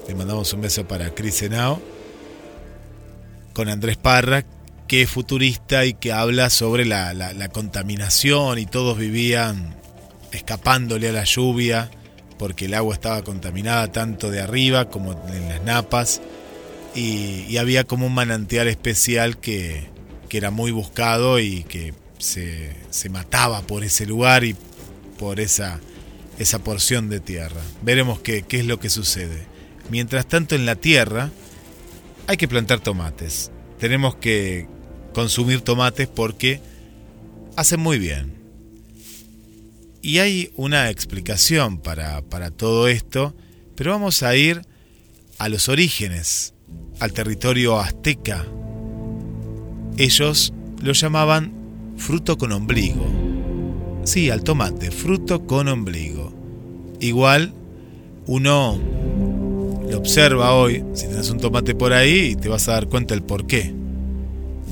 le 0.09 0.15
mandamos 0.15 0.53
un 0.55 0.63
beso 0.63 0.89
para 0.89 1.15
Cris 1.15 1.35
Senao, 1.35 1.81
con 3.53 3.69
Andrés 3.69 3.99
Parra, 3.99 4.45
que 4.87 5.03
es 5.03 5.11
futurista 5.11 5.85
y 5.85 5.95
que 5.95 6.13
habla 6.13 6.51
sobre 6.51 6.85
la, 6.85 7.15
la 7.15 7.49
contaminación 7.49 8.59
y 8.59 8.67
todos 8.67 8.99
vivían 8.99 9.77
escapándole 10.33 11.09
a 11.09 11.13
la 11.13 11.25
lluvia 11.25 11.91
porque 12.39 12.67
el 12.67 12.75
agua 12.75 12.95
estaba 12.95 13.23
contaminada 13.23 13.91
tanto 13.93 14.31
de 14.31 14.41
arriba 14.41 14.89
como 14.89 15.13
en 15.29 15.49
las 15.49 15.63
napas 15.63 16.21
y, 16.95 17.57
había 17.59 17.85
como 17.85 18.07
un 18.07 18.15
manantial 18.15 18.69
especial 18.69 19.39
que, 19.39 19.95
era 20.31 20.51
muy 20.51 20.71
buscado 20.71 21.39
y 21.39 21.63
que 21.63 21.95
se, 22.19 22.75
mataba 23.09 23.63
por 23.63 23.85
ese 23.85 24.05
lugar 24.05 24.45
y 24.45 24.55
por 25.19 25.41
esa, 25.41 25.81
esa 26.39 26.59
porción 26.59 27.09
de 27.09 27.21
tierra. 27.21 27.63
Veremos 27.81 28.21
qué, 28.21 28.43
qué 28.43 28.59
es 28.59 28.67
lo 28.67 28.79
que 28.79 28.91
sucede. 28.91 29.47
Mientras 29.89 30.27
tanto 30.27 30.55
en 30.55 30.67
la 30.67 30.77
tierra 30.77 31.31
hay 32.27 32.37
que 32.37 32.49
plantar 32.49 32.81
tomates. 32.81 33.51
Tenemos 33.79 34.17
que 34.17 34.69
consumir 35.17 35.63
tomates 35.63 36.09
porque 36.09 36.61
hacen 37.57 37.81
muy 37.81 37.99
bien. 37.99 38.35
Y 40.03 40.19
hay 40.19 40.51
una 40.57 40.91
explicación 40.91 41.79
para, 41.79 42.21
para 42.21 42.51
todo 42.51 42.87
esto, 42.87 43.35
pero 43.77 43.93
vamos 43.93 44.23
a 44.23 44.37
ir 44.37 44.61
a 45.39 45.49
los 45.49 45.71
orígenes 45.71 46.53
al 47.01 47.15
territorio 47.15 47.81
azteca. 47.81 48.45
Ellos 49.97 50.53
lo 50.83 50.93
llamaban 50.93 51.95
fruto 51.97 52.37
con 52.37 52.53
ombligo. 52.53 53.07
Sí, 54.05 54.29
al 54.29 54.45
tomate, 54.45 54.91
fruto 54.91 55.47
con 55.47 55.69
ombligo. 55.69 56.35
Igual 57.01 57.55
uno 58.27 58.79
lo 59.89 59.97
observa 59.97 60.53
hoy, 60.53 60.85
si 60.93 61.07
tienes 61.07 61.31
un 61.31 61.41
tomate 61.41 61.75
por 61.75 61.95
ahí, 61.95 62.37
te 62.37 62.51
vas 62.51 62.69
a 62.69 62.73
dar 62.73 62.89
cuenta 62.91 63.15
el 63.15 63.23
por 63.23 63.47
qué. 63.47 63.76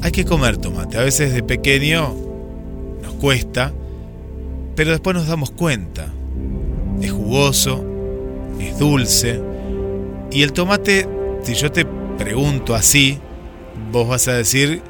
Hay 0.05 0.13
que 0.13 0.27
comer 0.27 0.59
tomate. 0.59 0.99
A 0.99 1.03
veces 1.03 1.33
de 1.33 1.43
pequeño 1.43 2.15
nos 3.03 3.15
cuesta, 3.15 3.73
pero 4.77 4.91
después 4.91 5.17
nos 5.17 5.27
damos 5.27 5.51
cuenta. 5.51 6.13
Es 7.01 7.11
jugoso, 7.11 7.83
es 8.61 8.79
dulce, 8.79 9.41
y 10.31 10.43
el 10.43 10.53
tomate, 10.53 11.09
si 11.43 11.55
yo 11.55 11.73
te 11.73 11.87
pregunto 12.19 12.75
así, 12.75 13.19
vos 13.91 14.07
vas 14.07 14.29
a 14.29 14.35
decir 14.35 14.83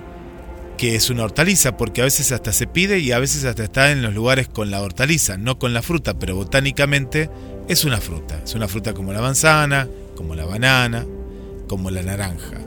que 0.79 0.97
es 0.97 1.11
una 1.11 1.23
hortaliza, 1.23 1.77
porque 1.77 2.01
a 2.01 2.05
veces 2.05 2.33
hasta 2.33 2.53
se 2.53 2.67
pide 2.67 2.99
y 2.99 3.13
a 3.13 3.21
veces 3.21 3.45
hasta 3.45 3.63
está 3.63 3.93
en 3.93 4.03
los 4.03 4.15
lugares 4.15 4.49
con 4.49 4.73
la 4.73 4.83
hortaliza, 4.83 5.37
no 5.37 5.61
con 5.61 5.75
la 5.75 5.83
fruta, 5.83 6.15
pero 6.15 6.35
botánicamente 6.35 7.31
es 7.69 7.85
una 7.85 7.99
fruta. 7.99 8.41
Es 8.43 8.57
una 8.57 8.67
fruta 8.67 8.95
como 8.95 9.13
la 9.13 9.21
manzana, 9.21 9.87
como 10.17 10.35
la 10.35 10.45
banana, 10.45 11.07
como 11.69 11.91
la 11.91 12.03
naranja. 12.03 12.59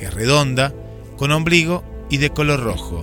Es 0.00 0.12
redonda, 0.12 0.74
con 1.16 1.30
ombligo 1.30 1.91
y 2.12 2.18
de 2.18 2.28
color 2.28 2.62
rojo. 2.62 3.02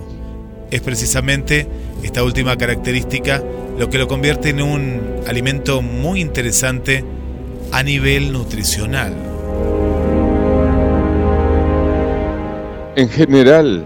Es 0.70 0.80
precisamente 0.82 1.66
esta 2.04 2.22
última 2.22 2.56
característica 2.56 3.42
lo 3.76 3.90
que 3.90 3.98
lo 3.98 4.06
convierte 4.06 4.50
en 4.50 4.62
un 4.62 5.00
alimento 5.26 5.82
muy 5.82 6.20
interesante 6.20 7.04
a 7.72 7.82
nivel 7.82 8.32
nutricional. 8.32 9.12
En 12.94 13.08
general, 13.08 13.84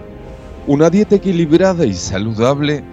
una 0.67 0.91
dieta 0.91 1.17
equilibrada 1.17 1.87
y 1.87 1.95
saludable 1.95 2.85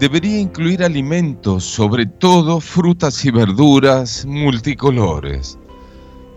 debería 0.00 0.40
incluir 0.40 0.82
alimentos, 0.82 1.62
sobre 1.62 2.06
todo 2.06 2.60
frutas 2.60 3.24
y 3.24 3.30
verduras 3.30 4.26
multicolores. 4.26 5.56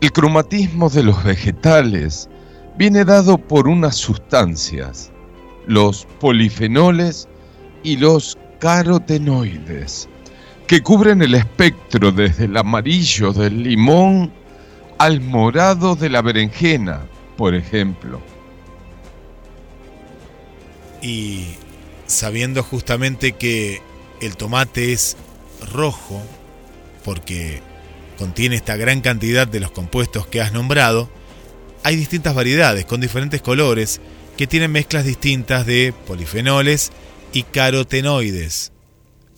El 0.02 0.12
cromatismo 0.12 0.92
de 0.92 1.02
los 1.02 1.24
vegetales 1.24 2.30
viene 2.78 3.04
dado 3.04 3.40
por 3.40 3.68
unas 3.68 3.96
sustancias, 3.96 5.12
los 5.70 6.08
polifenoles 6.20 7.30
y 7.84 7.98
los 7.98 8.40
carotenoides, 8.60 10.10
que 10.66 10.82
cubren 10.82 11.22
el 11.22 11.36
espectro 11.36 12.12
desde 12.12 12.46
el 12.46 12.58
amarillo 12.58 13.32
del 13.34 13.62
limón 13.62 14.34
al 14.98 15.22
morado 15.22 15.96
de 15.96 16.10
la 16.10 16.24
berenjena, 16.24 17.06
por 17.38 17.54
ejemplo. 17.54 18.20
Y 21.04 21.46
sabiendo 22.08 22.64
justamente 22.64 23.34
que 23.34 23.84
el 24.22 24.38
tomate 24.38 24.92
es 24.92 25.18
rojo, 25.72 26.20
porque 27.06 27.62
contiene 28.18 28.56
esta 28.56 28.76
gran 28.76 29.02
cantidad 29.02 29.48
de 29.48 29.60
los 29.60 29.70
compuestos 29.70 30.26
que 30.26 30.42
has 30.42 30.52
nombrado, 30.52 31.10
hay 31.84 31.96
distintas 31.96 32.34
variedades 32.34 32.86
con 32.86 33.00
diferentes 33.00 33.44
colores 33.44 34.02
que 34.40 34.48
tienen 34.48 34.72
mezclas 34.72 35.04
distintas 35.04 35.66
de 35.66 35.94
polifenoles 36.08 36.94
y 37.34 37.44
carotenoides. 37.44 38.72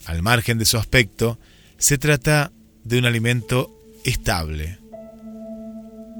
Al 0.05 0.21
margen 0.21 0.59
de 0.59 0.65
su 0.65 0.77
aspecto, 0.77 1.39
se 1.79 1.97
trata 1.97 2.51
de 2.83 2.99
un 2.99 3.05
alimento 3.05 3.75
estable, 4.05 4.77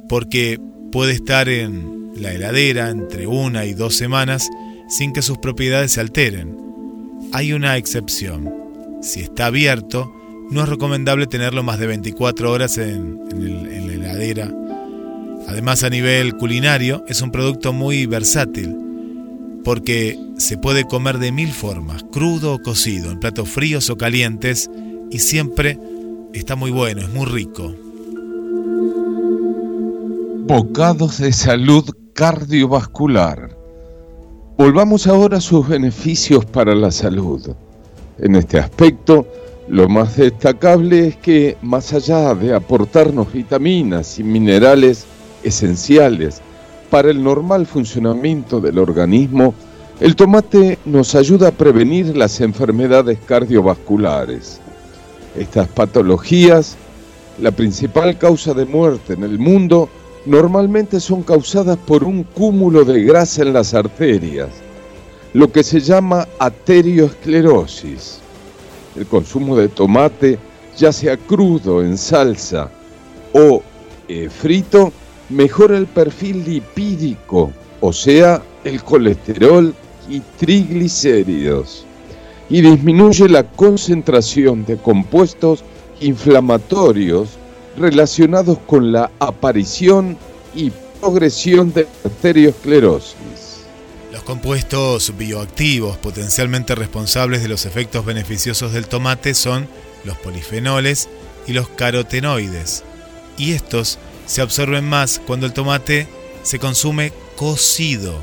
porque 0.10 0.60
puede 0.92 1.14
estar 1.14 1.48
en 1.48 2.12
la 2.16 2.34
heladera 2.34 2.90
entre 2.90 3.28
una 3.28 3.66
y 3.66 3.76
dos 3.76 3.94
semanas 3.96 4.50
sin 4.90 5.14
que 5.14 5.22
sus 5.22 5.38
propiedades 5.38 5.92
se 5.92 6.00
alteren. 6.00 6.58
Hay 7.34 7.54
una 7.54 7.78
excepción. 7.78 8.52
Si 9.04 9.20
está 9.20 9.46
abierto, 9.46 10.12
no 10.50 10.64
es 10.64 10.70
recomendable 10.70 11.28
tenerlo 11.28 11.62
más 11.62 11.78
de 11.78 11.86
24 11.86 12.52
horas 12.52 12.80
en, 12.80 13.20
en 13.30 13.88
la 13.88 13.94
heladera. 13.94 14.52
Además, 15.52 15.84
a 15.84 15.90
nivel 15.90 16.38
culinario, 16.38 17.04
es 17.10 17.22
un 17.22 17.30
producto 17.30 17.74
muy 17.74 18.06
versátil, 18.06 18.74
porque 19.66 20.18
se 20.38 20.58
puede 20.58 20.86
comer 20.86 21.20
de 21.20 21.34
mil 21.34 21.52
formas, 21.52 22.06
crudo 22.10 22.54
o 22.54 22.60
cocido, 22.60 23.12
en 23.12 23.20
platos 23.20 23.50
fríos 23.50 23.90
o 23.90 23.98
calientes, 23.98 24.72
y 25.12 25.20
siempre 25.20 25.78
está 26.34 26.56
muy 26.56 26.72
bueno, 26.72 27.02
es 27.02 27.10
muy 27.10 27.26
rico. 27.26 27.76
Bocados 30.48 31.18
de 31.18 31.34
salud 31.34 31.84
cardiovascular. 32.14 33.54
Volvamos 34.58 35.06
ahora 35.06 35.40
a 35.40 35.42
sus 35.42 35.68
beneficios 35.68 36.46
para 36.46 36.74
la 36.74 36.92
salud. 36.92 37.54
En 38.20 38.38
este 38.38 38.58
aspecto, 38.58 39.28
lo 39.68 39.90
más 39.90 40.16
destacable 40.16 41.10
es 41.10 41.18
que, 41.18 41.58
más 41.62 41.92
allá 41.92 42.34
de 42.36 42.56
aportarnos 42.56 43.34
vitaminas 43.34 44.18
y 44.18 44.24
minerales 44.24 45.08
esenciales 45.44 46.42
para 46.90 47.10
el 47.10 47.24
normal 47.24 47.66
funcionamiento 47.66 48.60
del 48.60 48.78
organismo, 48.78 49.54
el 50.00 50.16
tomate 50.16 50.80
nos 50.86 51.16
ayuda 51.16 51.50
a 51.50 51.52
prevenir 51.52 52.18
las 52.18 52.42
enfermedades 52.42 53.20
cardiovasculares. 53.26 54.60
Estas 55.38 55.68
patologías, 55.68 56.76
la 57.40 57.52
principal 57.52 58.18
causa 58.18 58.54
de 58.54 58.66
muerte 58.66 59.14
en 59.14 59.24
el 59.24 59.40
mundo, 59.40 59.90
normalmente 60.26 61.00
son 61.00 61.24
causadas 61.24 61.78
por 61.78 62.04
un 62.04 62.24
cúmulo 62.24 62.84
de 62.84 63.04
grasa 63.04 63.44
en 63.44 63.54
las 63.54 63.74
arterias, 63.74 64.50
lo 65.34 65.52
que 65.52 65.64
se 65.64 65.80
llama 65.80 66.28
arterioesclerosis. 66.40 68.20
El 68.96 69.06
consumo 69.06 69.56
de 69.56 69.70
tomate, 69.70 70.38
ya 70.78 70.92
sea 70.92 71.16
crudo, 71.16 71.82
en 71.82 71.98
salsa 71.98 72.70
o 73.34 73.64
eh, 74.08 74.30
frito, 74.30 74.92
mejora 75.32 75.78
el 75.78 75.88
perfil 75.88 76.44
lipídico, 76.46 77.52
o 77.80 77.94
sea, 77.94 78.42
el 78.64 78.84
colesterol 78.84 79.74
y 80.10 80.20
triglicéridos, 80.38 81.86
y 82.50 82.62
disminuye 82.62 83.30
la 83.30 83.44
concentración 83.44 84.66
de 84.66 84.78
compuestos 84.78 85.64
inflamatorios 86.00 87.30
relacionados 87.78 88.58
con 88.66 88.92
la 88.92 89.10
aparición 89.20 90.18
y 90.54 90.72
progresión 91.00 91.72
de 91.74 91.88
arteriosclerosis. 92.04 93.16
Los 94.12 94.24
compuestos 94.24 95.14
bioactivos 95.18 95.98
potencialmente 95.98 96.76
responsables 96.76 97.42
de 97.42 97.48
los 97.48 97.66
efectos 97.66 98.06
beneficiosos 98.06 98.74
del 98.74 98.88
tomate 98.88 99.34
son 99.34 99.68
los 100.04 100.18
polifenoles 100.18 101.10
y 101.48 101.54
los 101.54 101.70
carotenoides, 101.70 102.84
y 103.38 103.54
estos 103.54 103.98
se 104.32 104.42
absorben 104.42 104.88
más 104.88 105.20
cuando 105.20 105.46
el 105.46 105.52
tomate 105.52 106.08
se 106.42 106.58
consume 106.58 107.12
cocido, 107.36 108.18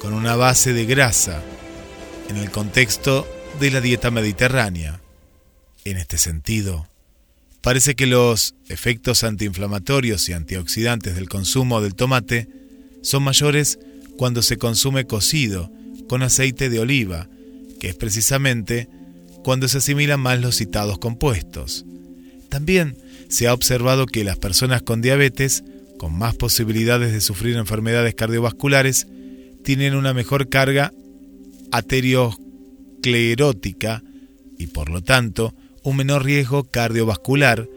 con 0.00 0.12
una 0.12 0.36
base 0.36 0.74
de 0.74 0.84
grasa, 0.84 1.42
en 2.28 2.36
el 2.36 2.50
contexto 2.50 3.26
de 3.58 3.70
la 3.70 3.80
dieta 3.80 4.10
mediterránea. 4.10 5.00
En 5.86 5.96
este 5.96 6.18
sentido, 6.18 6.86
parece 7.62 7.94
que 7.94 8.04
los 8.04 8.54
efectos 8.68 9.24
antiinflamatorios 9.24 10.28
y 10.28 10.34
antioxidantes 10.34 11.14
del 11.14 11.30
consumo 11.30 11.80
del 11.80 11.94
tomate 11.94 12.48
son 13.00 13.22
mayores 13.22 13.78
cuando 14.18 14.42
se 14.42 14.58
consume 14.58 15.06
cocido 15.06 15.70
con 16.06 16.22
aceite 16.22 16.68
de 16.68 16.80
oliva, 16.80 17.28
que 17.80 17.88
es 17.88 17.94
precisamente 17.94 18.90
cuando 19.42 19.68
se 19.68 19.78
asimilan 19.78 20.20
más 20.20 20.38
los 20.38 20.56
citados 20.56 20.98
compuestos. 20.98 21.86
También 22.50 22.98
se 23.28 23.48
ha 23.48 23.54
observado 23.54 24.06
que 24.06 24.24
las 24.24 24.38
personas 24.38 24.82
con 24.82 25.02
diabetes, 25.02 25.64
con 25.98 26.16
más 26.16 26.34
posibilidades 26.34 27.12
de 27.12 27.20
sufrir 27.20 27.56
enfermedades 27.56 28.14
cardiovasculares, 28.14 29.06
tienen 29.62 29.94
una 29.94 30.14
mejor 30.14 30.48
carga 30.48 30.92
arteriosclerótica 31.72 34.02
y 34.58 34.68
por 34.68 34.90
lo 34.90 35.02
tanto 35.02 35.54
un 35.82 35.96
menor 35.96 36.24
riesgo 36.24 36.64
cardiovascular 36.64 37.68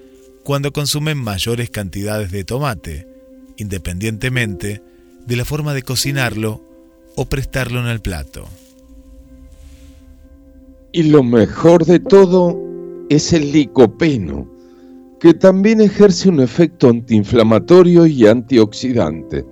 cuando 0.43 0.71
consumen 0.71 1.17
mayores 1.17 1.69
cantidades 1.69 2.31
de 2.31 2.43
tomate, 2.43 3.07
independientemente 3.57 4.81
de 5.25 5.35
la 5.35 5.45
forma 5.45 5.73
de 5.73 5.83
cocinarlo 5.83 6.63
o 7.15 7.25
prestarlo 7.25 7.79
en 7.81 7.87
el 7.87 8.01
plato. 8.01 8.47
Y 10.91 11.03
lo 11.03 11.21
mejor 11.21 11.85
de 11.85 11.99
todo 11.99 12.57
es 13.09 13.31
el 13.33 13.51
licopeno, 13.51 14.49
que 15.19 15.33
también 15.33 15.81
ejerce 15.81 16.29
un 16.29 16.39
efecto 16.39 16.89
antiinflamatorio 16.89 18.05
y 18.05 18.25
antioxidante. 18.25 19.45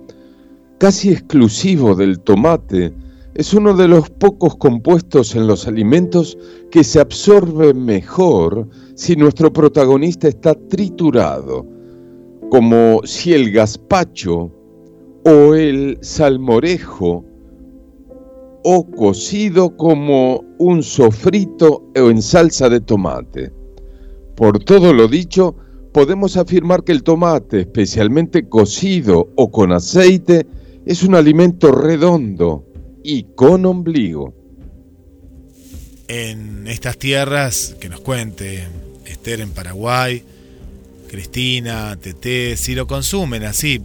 Casi 0.78 1.10
exclusivo 1.10 1.94
del 1.94 2.20
tomate, 2.20 2.92
es 3.34 3.52
uno 3.54 3.74
de 3.74 3.86
los 3.86 4.08
pocos 4.10 4.56
compuestos 4.56 5.36
en 5.36 5.46
los 5.46 5.68
alimentos 5.68 6.38
que 6.70 6.82
se 6.82 7.00
absorbe 7.00 7.74
mejor 7.74 8.68
si 8.94 9.14
nuestro 9.14 9.52
protagonista 9.52 10.26
está 10.26 10.54
triturado, 10.54 11.64
como 12.50 13.00
si 13.04 13.34
el 13.34 13.52
gazpacho 13.52 14.50
o 15.24 15.54
el 15.54 15.98
salmorejo 16.00 17.24
o 18.64 18.90
cocido 18.90 19.76
como 19.76 20.42
un 20.58 20.82
sofrito 20.82 21.84
o 21.96 22.10
en 22.10 22.22
salsa 22.22 22.68
de 22.68 22.80
tomate. 22.80 23.52
Por 24.38 24.62
todo 24.62 24.92
lo 24.92 25.08
dicho, 25.08 25.56
podemos 25.92 26.36
afirmar 26.36 26.84
que 26.84 26.92
el 26.92 27.02
tomate, 27.02 27.62
especialmente 27.62 28.48
cocido 28.48 29.32
o 29.34 29.50
con 29.50 29.72
aceite, 29.72 30.46
es 30.86 31.02
un 31.02 31.16
alimento 31.16 31.72
redondo, 31.72 32.64
y 33.02 33.24
con 33.34 33.66
ombligo. 33.66 34.32
En 36.06 36.68
estas 36.68 36.98
tierras, 36.98 37.74
que 37.80 37.88
nos 37.88 37.98
cuente 37.98 38.68
Esther 39.06 39.40
en 39.40 39.50
Paraguay, 39.50 40.22
Cristina, 41.08 41.98
Tete, 42.00 42.56
si 42.56 42.76
lo 42.76 42.86
consumen 42.86 43.42
así, 43.42 43.82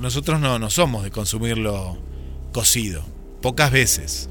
nosotros 0.00 0.40
no, 0.40 0.60
no 0.60 0.70
somos 0.70 1.02
de 1.02 1.10
consumirlo 1.10 1.98
cocido, 2.52 3.02
pocas 3.42 3.72
veces. 3.72 4.28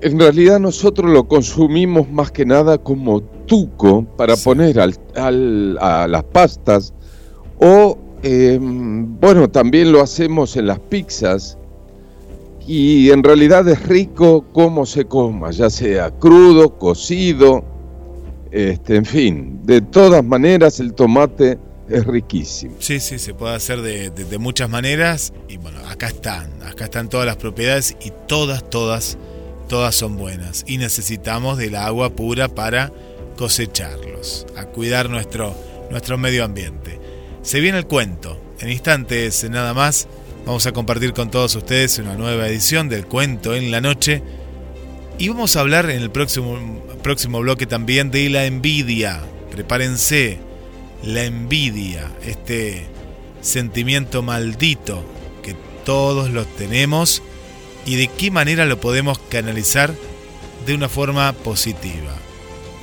En 0.00 0.18
realidad 0.18 0.60
nosotros 0.60 1.10
lo 1.10 1.26
consumimos 1.26 2.10
más 2.10 2.30
que 2.30 2.44
nada 2.44 2.78
como 2.78 3.22
tuco 3.22 4.04
para 4.16 4.36
poner 4.36 4.78
al, 4.80 5.78
a 5.80 6.06
las 6.06 6.24
pastas 6.24 6.94
o, 7.58 7.98
em, 8.22 9.18
bueno, 9.20 9.48
también 9.50 9.92
lo 9.92 10.00
hacemos 10.00 10.56
en 10.56 10.66
las 10.66 10.78
pizzas 10.78 11.58
y 12.66 13.10
en 13.10 13.22
realidad 13.22 13.66
es 13.68 13.86
rico 13.88 14.44
como 14.52 14.86
se 14.86 15.06
coma, 15.06 15.50
ya 15.50 15.70
sea 15.70 16.10
crudo, 16.10 16.78
cocido, 16.78 17.64
este, 18.50 18.96
en 18.96 19.04
fin, 19.04 19.60
de 19.64 19.80
todas 19.80 20.24
maneras 20.24 20.78
el 20.78 20.94
tomate 20.94 21.58
es 21.88 22.06
riquísimo. 22.06 22.76
Sí, 22.78 23.00
sí, 23.00 23.18
se 23.18 23.34
puede 23.34 23.54
hacer 23.54 23.80
de, 23.80 24.10
de, 24.10 24.38
muchas 24.38 24.68
maneras 24.68 25.32
y 25.48 25.56
bueno, 25.56 25.78
acá 25.88 26.08
están, 26.08 26.62
acá 26.62 26.84
están 26.84 27.08
todas 27.08 27.26
las 27.26 27.36
propiedades 27.36 27.96
y 28.04 28.12
todas, 28.26 28.68
todas, 28.68 29.16
todas 29.68 29.94
son 29.94 30.16
buenas 30.16 30.64
y 30.66 30.78
necesitamos 30.78 31.58
del 31.58 31.76
agua 31.76 32.10
pura 32.10 32.48
para 32.48 32.92
cosecharlos, 33.36 34.46
a 34.56 34.64
cuidar 34.64 35.10
nuestro, 35.10 35.54
nuestro 35.90 36.18
medio 36.18 36.44
ambiente. 36.44 36.98
Se 37.42 37.60
viene 37.60 37.78
el 37.78 37.86
cuento, 37.86 38.40
en 38.60 38.70
instantes 38.70 39.48
nada 39.48 39.74
más 39.74 40.08
vamos 40.44 40.66
a 40.66 40.72
compartir 40.72 41.12
con 41.12 41.30
todos 41.30 41.54
ustedes 41.54 41.98
una 41.98 42.16
nueva 42.16 42.48
edición 42.48 42.88
del 42.88 43.06
cuento 43.06 43.54
en 43.54 43.70
la 43.70 43.80
noche 43.80 44.22
y 45.18 45.28
vamos 45.28 45.56
a 45.56 45.60
hablar 45.60 45.90
en 45.90 46.00
el 46.00 46.10
próximo, 46.10 46.58
próximo 47.02 47.40
bloque 47.40 47.66
también 47.66 48.10
de 48.10 48.28
la 48.30 48.46
envidia. 48.46 49.20
Prepárense, 49.50 50.38
la 51.02 51.24
envidia, 51.24 52.10
este 52.24 52.86
sentimiento 53.40 54.22
maldito 54.22 55.04
que 55.42 55.54
todos 55.84 56.30
los 56.30 56.46
tenemos 56.56 57.22
y 57.88 57.96
de 57.96 58.08
qué 58.08 58.30
manera 58.30 58.66
lo 58.66 58.78
podemos 58.78 59.18
canalizar 59.30 59.94
de 60.66 60.74
una 60.74 60.90
forma 60.90 61.32
positiva. 61.32 62.14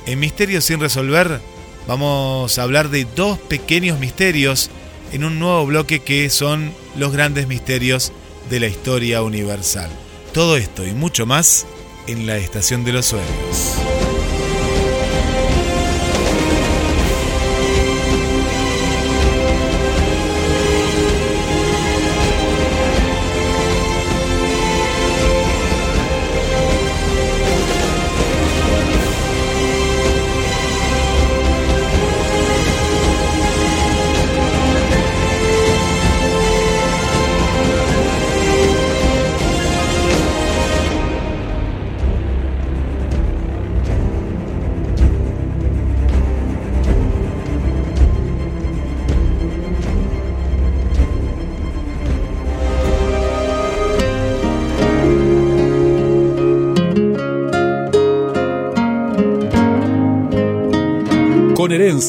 En 0.04 0.18
Misterios 0.18 0.64
sin 0.64 0.80
resolver 0.80 1.40
vamos 1.86 2.58
a 2.58 2.62
hablar 2.64 2.88
de 2.90 3.06
dos 3.14 3.38
pequeños 3.38 4.00
misterios 4.00 4.68
en 5.12 5.22
un 5.22 5.38
nuevo 5.38 5.64
bloque 5.64 6.00
que 6.00 6.28
son 6.28 6.72
los 6.96 7.12
grandes 7.12 7.46
misterios 7.46 8.10
de 8.50 8.58
la 8.58 8.66
historia 8.66 9.22
universal. 9.22 9.90
Todo 10.34 10.56
esto 10.56 10.84
y 10.84 10.92
mucho 10.92 11.24
más 11.24 11.66
en 12.08 12.26
la 12.26 12.38
Estación 12.38 12.84
de 12.84 12.92
los 12.92 13.06
Sueños. 13.06 13.85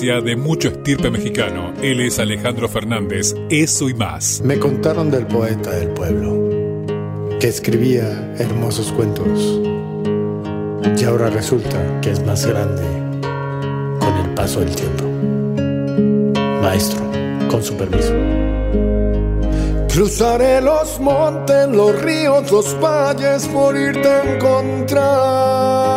De 0.08 0.38
mucho 0.38 0.70
estirpe 0.70 1.12
mexicano. 1.12 1.74
Él 1.82 2.00
es 2.00 2.17
Alejandro 2.17 2.70
Fernández, 2.70 3.36
eso 3.50 3.89
y 3.89 3.93
más. 3.93 4.41
Me 4.41 4.58
contaron 4.58 5.12
del 5.12 5.28
poeta 5.28 5.72
del 5.72 5.89
pueblo, 5.89 6.88
que 7.39 7.48
escribía 7.48 8.34
hermosos 8.39 8.93
cuentos. 8.93 9.60
Y 10.98 11.04
ahora 11.04 11.30
resulta 11.30 12.00
que 12.02 12.12
es 12.12 12.26
más 12.26 12.46
grande 12.46 12.84
con 14.00 14.15
el 14.15 14.34
paso 14.34 14.62
del 14.62 14.74
tiempo. 14.74 15.04
Maestro, 16.62 17.04
con 17.50 17.62
su 17.62 17.76
permiso. 17.76 18.13
Cruzaré 19.93 20.62
los 20.62 21.02
montes, 21.02 21.67
los 21.67 22.02
ríos, 22.02 22.50
los 22.50 22.80
valles 22.80 23.46
por 23.48 23.76
irte 23.76 24.08
a 24.08 24.36
encontrar 24.36 25.96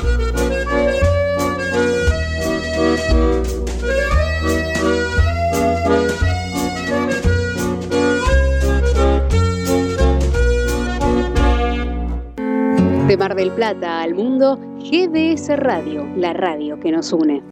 Mundo, 14.41 14.57
GDS 14.79 15.55
Radio, 15.55 16.03
la 16.17 16.33
radio 16.33 16.79
que 16.79 16.91
nos 16.91 17.13
une. 17.13 17.43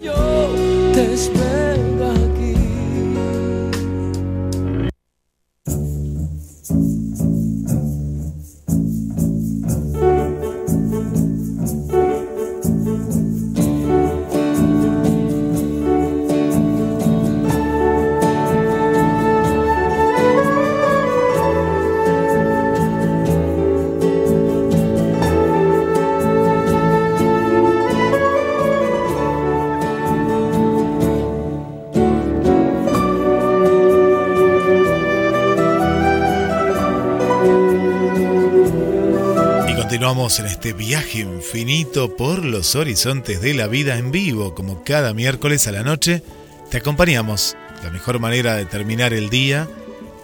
Continuamos 40.10 40.40
en 40.40 40.48
este 40.48 40.74
viaje 40.74 41.20
infinito 41.20 42.18
por 42.18 42.44
los 42.44 42.76
horizontes 42.76 43.42
de 43.42 43.54
la 43.54 43.68
vida 43.68 43.96
en 44.00 44.10
vivo, 44.10 44.56
como 44.56 44.84
cada 44.84 45.14
miércoles 45.14 45.68
a 45.68 45.72
la 45.72 45.84
noche. 45.84 46.24
Te 46.72 46.78
acompañamos, 46.78 47.56
la 47.84 47.92
mejor 47.92 48.18
manera 48.18 48.56
de 48.56 48.66
terminar 48.66 49.14
el 49.14 49.30
día, 49.30 49.68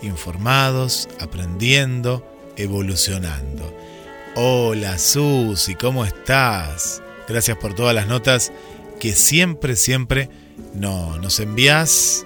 informados, 0.01 1.07
aprendiendo, 1.19 2.27
evolucionando. 2.57 3.77
Hola 4.35 4.97
Susi, 4.97 5.75
¿cómo 5.75 6.03
estás? 6.03 7.03
Gracias 7.29 7.55
por 7.55 7.75
todas 7.75 7.93
las 7.93 8.07
notas 8.07 8.51
que 8.99 9.13
siempre, 9.13 9.75
siempre 9.75 10.31
no, 10.73 11.19
nos 11.19 11.39
envías 11.39 12.25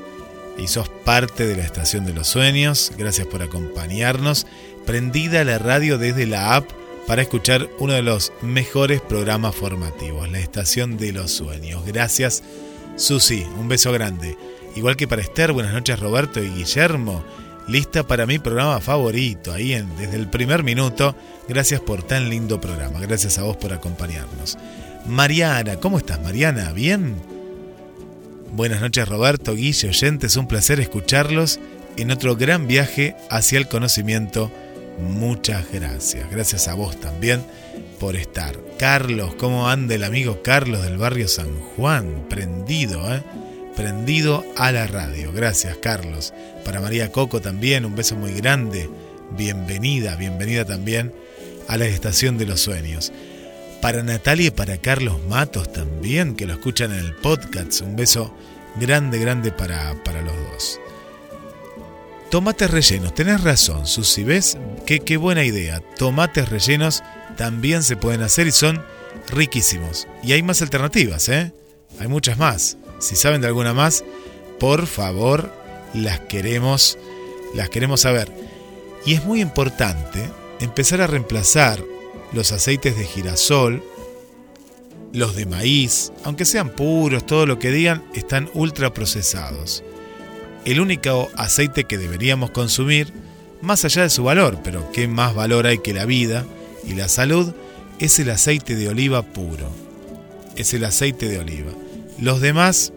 y 0.58 0.68
sos 0.68 0.88
parte 1.04 1.46
de 1.46 1.58
la 1.58 1.66
Estación 1.66 2.06
de 2.06 2.14
los 2.14 2.30
Sueños. 2.30 2.94
Gracias 2.98 3.28
por 3.28 3.42
acompañarnos. 3.42 4.48
Prendida 4.86 5.44
la 5.44 5.60
radio 5.60 5.98
desde 5.98 6.26
la 6.26 6.56
app 6.56 6.79
para 7.10 7.24
escuchar 7.24 7.68
uno 7.80 7.94
de 7.94 8.04
los 8.04 8.32
mejores 8.44 9.02
programas 9.02 9.56
formativos, 9.56 10.30
La 10.30 10.38
Estación 10.38 10.96
de 10.96 11.12
los 11.12 11.32
Sueños. 11.32 11.84
Gracias, 11.84 12.44
Susi, 12.98 13.48
un 13.58 13.68
beso 13.68 13.92
grande. 13.92 14.38
Igual 14.76 14.96
que 14.96 15.08
para 15.08 15.24
Esther, 15.24 15.52
buenas 15.52 15.74
noches 15.74 16.00
Roberto 16.00 16.40
y 16.40 16.50
Guillermo. 16.50 17.26
Lista 17.68 18.06
para 18.06 18.28
mi 18.28 18.38
programa 18.38 18.80
favorito, 18.80 19.52
ahí 19.52 19.74
en, 19.74 19.90
desde 19.98 20.18
el 20.18 20.30
primer 20.30 20.62
minuto. 20.62 21.16
Gracias 21.48 21.82
por 21.82 22.04
tan 22.04 22.30
lindo 22.30 22.62
programa. 22.62 23.00
Gracias 23.00 23.40
a 23.40 23.44
vos 23.44 23.58
por 23.58 23.74
acompañarnos. 23.74 24.60
Mariana, 25.08 25.78
¿cómo 25.78 25.98
estás 25.98 26.22
Mariana? 26.22 26.74
¿Bien? 26.74 27.16
Buenas 28.54 28.82
noches 28.82 29.10
Roberto, 29.10 29.56
Guille, 29.56 29.90
oyentes, 29.90 30.36
un 30.36 30.48
placer 30.48 30.80
escucharlos 30.80 31.60
en 31.98 32.12
otro 32.12 32.36
gran 32.36 32.68
viaje 32.68 33.16
hacia 33.32 33.58
el 33.58 33.68
conocimiento 33.68 34.52
muchas 35.00 35.72
gracias. 35.72 36.30
Gracias 36.30 36.68
a 36.68 36.74
vos 36.74 37.00
también 37.00 37.44
por 38.00 38.16
estar. 38.16 38.58
Carlos, 38.78 39.36
¿cómo 39.36 39.70
anda 39.70 39.96
el 39.96 40.04
amigo 40.04 40.42
Carlos 40.44 40.84
del 40.84 40.98
barrio 40.98 41.28
San 41.28 41.60
Juan? 41.60 42.26
Prendido, 42.30 43.14
¿eh? 43.14 43.24
Prendido 43.76 44.46
a 44.58 44.72
la 44.72 44.88
radio. 44.88 45.32
Gracias, 45.32 45.78
Carlos. 45.78 46.34
Para 46.66 46.82
María 46.82 47.12
Coco 47.12 47.42
también, 47.42 47.86
un 47.86 47.96
beso 47.96 48.16
muy 48.16 48.34
grande. 48.34 48.90
Bienvenida, 49.38 50.16
bienvenida 50.16 50.66
también 50.66 51.14
a 51.68 51.78
la 51.78 51.86
Estación 51.86 52.38
de 52.38 52.46
los 52.46 52.62
Sueños. 52.62 53.12
Para 53.82 54.04
Natalia 54.04 54.48
y 54.48 54.52
para 54.52 54.78
Carlos 54.78 55.24
Matos 55.30 55.72
también, 55.72 56.36
que 56.36 56.46
lo 56.46 56.54
escuchan 56.54 56.92
en 56.92 57.00
el 57.00 57.16
podcast. 57.16 57.82
Un 57.82 57.96
beso 57.96 58.34
grande, 58.80 59.20
grande 59.20 59.52
para, 59.52 59.94
para 60.04 60.22
los 60.22 60.36
dos. 60.52 60.80
Tomates 62.30 62.70
rellenos, 62.70 63.16
tenés 63.16 63.42
razón, 63.42 63.88
Susi, 63.88 64.24
¿ves? 64.24 64.56
Qué, 64.86 65.00
qué 65.00 65.18
buena 65.18 65.44
idea. 65.44 65.82
Tomates 65.98 66.48
rellenos 66.48 67.02
también 67.38 67.82
se 67.82 67.98
pueden 67.98 68.22
hacer 68.22 68.46
y 68.46 68.52
son 68.52 68.84
riquísimos. 69.30 70.08
Y 70.22 70.34
hay 70.34 70.44
más 70.44 70.62
alternativas, 70.62 71.28
¿eh? 71.30 71.52
Hay 72.00 72.08
muchas 72.08 72.38
más. 72.38 72.78
Si 73.00 73.16
saben 73.16 73.42
de 73.42 73.48
alguna 73.48 73.74
más, 73.74 74.04
por 74.60 74.86
favor, 74.86 75.52
las 75.96 76.20
queremos, 76.20 77.00
las 77.56 77.70
queremos 77.70 78.02
saber. 78.02 78.32
Y 79.08 79.16
es 79.16 79.26
muy 79.26 79.42
importante 79.42 80.30
empezar 80.60 81.02
a 81.02 81.08
reemplazar 81.08 81.84
los 82.32 82.52
aceites 82.52 82.96
de 82.96 83.06
girasol, 83.06 83.84
los 85.14 85.36
de 85.36 85.48
maíz, 85.48 86.12
aunque 86.24 86.46
sean 86.46 86.70
puros, 86.70 87.26
todo 87.26 87.48
lo 87.48 87.58
que 87.58 87.72
digan, 87.72 88.04
están 88.14 88.52
ultra 88.54 88.94
procesados 88.94 89.84
el 90.66 90.80
único 90.80 91.30
aceite 91.36 91.86
que 91.86 91.98
deberíamos 91.98 92.52
consumir, 92.52 93.14
más 93.62 93.86
allá 93.86 94.04
de 94.04 94.10
su 94.10 94.24
valor, 94.24 94.60
pero 94.64 94.92
qué 94.92 95.08
más 95.08 95.34
valor 95.34 95.68
hay 95.68 95.80
que 95.80 95.94
la 95.94 96.06
vida 96.06 96.46
y 96.86 96.94
la 96.94 97.10
salud, 97.10 97.54
es 98.00 98.20
el 98.20 98.30
aceite 98.30 98.76
de 98.76 98.90
oliva 98.90 99.22
puro. 99.22 99.72
Es 100.56 100.74
el 100.74 100.86
aceite 100.86 101.28
de 101.28 101.40
oliva. 101.40 101.72
Los 102.20 102.42
demás 102.42 102.94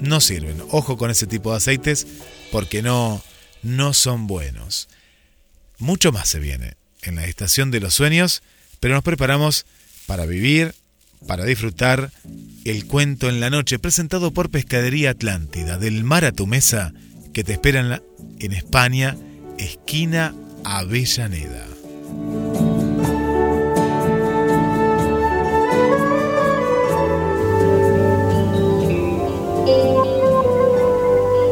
no 0.00 0.20
sirven. 0.20 0.62
Ojo 0.70 0.96
con 0.96 1.10
ese 1.10 1.26
tipo 1.26 1.50
de 1.50 1.58
aceites 1.58 2.06
porque 2.52 2.82
no, 2.82 3.22
no 3.62 3.92
son 3.92 4.26
buenos. 4.26 4.88
Mucho 5.78 6.12
más 6.12 6.28
se 6.28 6.38
viene 6.38 6.76
en 7.02 7.16
la 7.16 7.26
estación 7.26 7.70
de 7.70 7.80
los 7.80 7.94
sueños, 7.94 8.42
pero 8.80 8.94
nos 8.94 9.04
preparamos 9.04 9.66
para 10.06 10.26
vivir, 10.26 10.74
para 11.26 11.44
disfrutar 11.44 12.10
el 12.64 12.86
cuento 12.86 13.28
en 13.28 13.40
la 13.40 13.50
noche 13.50 13.78
presentado 13.78 14.32
por 14.32 14.50
Pescadería 14.50 15.10
Atlántida, 15.10 15.78
del 15.78 16.04
mar 16.04 16.24
a 16.24 16.32
tu 16.32 16.46
mesa 16.46 16.92
que 17.34 17.42
te 17.42 17.52
esperan 17.52 18.00
en 18.38 18.52
España, 18.52 19.16
esquina 19.58 20.34
Avellaneda. 20.62 21.66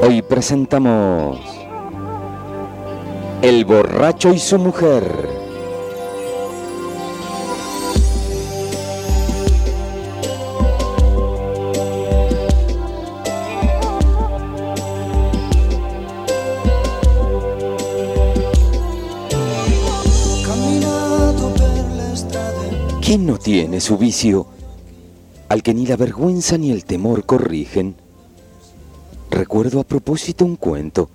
Hoy 0.02 0.22
presentamos 0.22 1.40
El 3.42 3.64
borracho 3.64 4.32
y 4.32 4.38
su 4.38 4.58
mujer. 4.58 5.41
¿Quién 23.12 23.26
no 23.26 23.36
tiene 23.36 23.78
su 23.82 23.98
vicio 23.98 24.46
al 25.50 25.62
que 25.62 25.74
ni 25.74 25.84
la 25.84 25.96
vergüenza 25.96 26.56
ni 26.56 26.70
el 26.70 26.86
temor 26.86 27.26
corrigen? 27.26 27.94
Recuerdo 29.30 29.80
a 29.80 29.84
propósito 29.84 30.46
un 30.46 30.56
cuento, 30.56 31.10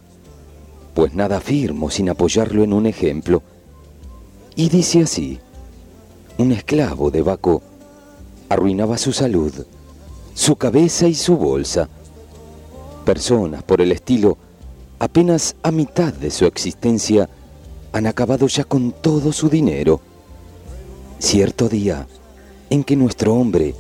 pues 0.94 1.16
nada 1.16 1.38
afirmo 1.38 1.90
sin 1.90 2.12
apoyarlo 2.12 2.64
en 2.64 2.74
un 2.74 2.86
ejemplo. 2.86 3.42
Y 4.56 4.70
dice 4.70 5.02
así, 5.02 5.40
un 6.38 6.52
esclavo 6.52 7.10
de 7.10 7.24
Baco 7.24 7.64
arruinaba 8.48 9.00
su 9.00 9.12
salud, 9.12 9.66
su 10.36 10.56
cabeza 10.56 11.08
y 11.08 11.16
su 11.16 11.36
bolsa. 11.36 11.90
Personas 13.06 13.64
por 13.64 13.82
el 13.82 13.92
estilo, 13.92 14.38
apenas 15.00 15.56
a 15.64 15.72
mitad 15.72 16.14
de 16.14 16.30
su 16.30 16.46
existencia, 16.46 17.28
han 17.92 18.06
acabado 18.06 18.46
ya 18.46 18.66
con 18.66 18.92
todo 18.92 19.34
su 19.34 19.50
dinero 19.50 20.00
Cierto 21.20 21.68
día 21.68 22.08
en 22.70 22.84
que 22.84 22.96
nuestro 22.96 23.34
hombre, 23.34 23.74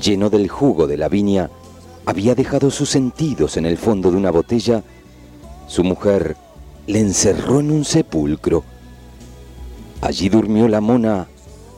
lleno 0.00 0.30
del 0.30 0.48
jugo 0.48 0.86
de 0.86 0.96
la 0.96 1.08
viña, 1.08 1.50
había 2.04 2.36
dejado 2.36 2.70
sus 2.70 2.90
sentidos 2.90 3.56
en 3.56 3.66
el 3.66 3.76
fondo 3.76 4.10
de 4.12 4.16
una 4.16 4.30
botella, 4.30 4.84
su 5.66 5.82
mujer 5.82 6.36
le 6.86 7.00
encerró 7.00 7.58
en 7.58 7.72
un 7.72 7.84
sepulcro. 7.84 8.62
Allí 10.00 10.28
durmió 10.28 10.68
la 10.68 10.80
mona 10.80 11.26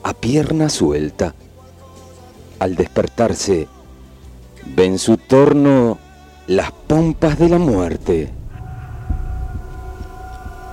a 0.02 0.12
pierna 0.12 0.68
suelta. 0.68 1.34
Al 2.58 2.74
despertarse, 2.74 3.66
ve 4.76 4.84
en 4.84 4.98
su 4.98 5.16
torno 5.16 5.96
las 6.46 6.70
pompas 6.70 7.38
de 7.38 7.48
la 7.48 7.58
muerte. 7.58 8.30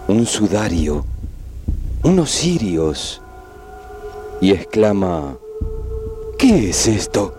Un 0.09 0.25
sudario, 0.25 1.05
unos 2.03 2.31
cirios, 2.31 3.21
y 4.45 4.51
exclama, 4.51 5.39
¿qué 6.37 6.69
es 6.69 6.87
esto? 6.87 7.33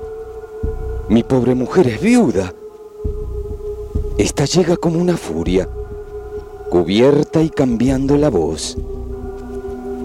Mi 1.09 1.23
pobre 1.23 1.55
mujer 1.55 1.87
es 1.87 2.01
viuda. 2.01 2.53
Esta 4.19 4.45
llega 4.45 4.77
como 4.77 4.99
una 4.99 5.17
furia, 5.17 5.69
cubierta 6.69 7.41
y 7.43 7.51
cambiando 7.51 8.17
la 8.17 8.29
voz. 8.29 8.77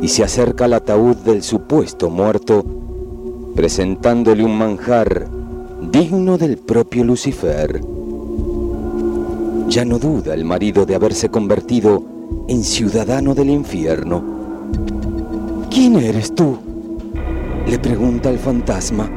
y 0.04 0.08
se 0.10 0.24
acerca 0.24 0.66
al 0.66 0.74
ataúd 0.74 1.16
del 1.18 1.42
supuesto 1.42 2.12
muerto, 2.12 2.64
presentándole 3.56 4.44
un 4.44 4.56
manjar 4.56 5.28
digno 5.92 6.38
del 6.38 6.58
propio 6.58 7.04
Lucifer. 7.04 7.82
Ya 9.70 9.86
no 9.86 9.98
duda 9.98 10.36
el 10.36 10.46
marido 10.46 10.86
de 10.86 10.94
haberse 10.94 11.30
convertido 11.30 12.04
en 12.48 12.64
ciudadano 12.64 13.34
del 13.34 13.50
infierno. 13.50 14.24
¿Quién 15.72 15.96
eres 15.96 16.34
tú? 16.36 16.58
Le 17.68 17.80
pregunta 17.80 18.30
el 18.30 18.40
fantasma. 18.40 19.10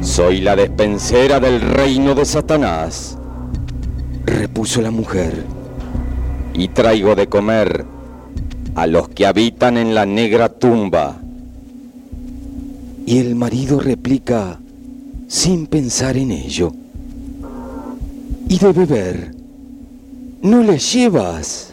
Soy 0.00 0.40
la 0.40 0.54
despensera 0.54 1.40
del 1.40 1.60
reino 1.60 2.14
de 2.14 2.24
Satanás, 2.24 3.18
repuso 4.24 4.80
la 4.80 4.90
mujer, 4.90 5.44
y 6.54 6.68
traigo 6.68 7.14
de 7.14 7.28
comer 7.28 7.84
a 8.74 8.86
los 8.86 9.08
que 9.08 9.26
habitan 9.26 9.76
en 9.76 9.94
la 9.94 10.06
negra 10.06 10.48
tumba. 10.48 11.16
Y 13.06 13.18
el 13.18 13.34
marido 13.34 13.80
replica 13.80 14.58
sin 15.28 15.66
pensar 15.66 16.16
en 16.16 16.30
ello. 16.30 16.72
Y 18.48 18.58
de 18.58 18.72
beber, 18.72 19.34
¿no 20.42 20.62
les 20.62 20.92
llevas? 20.92 21.72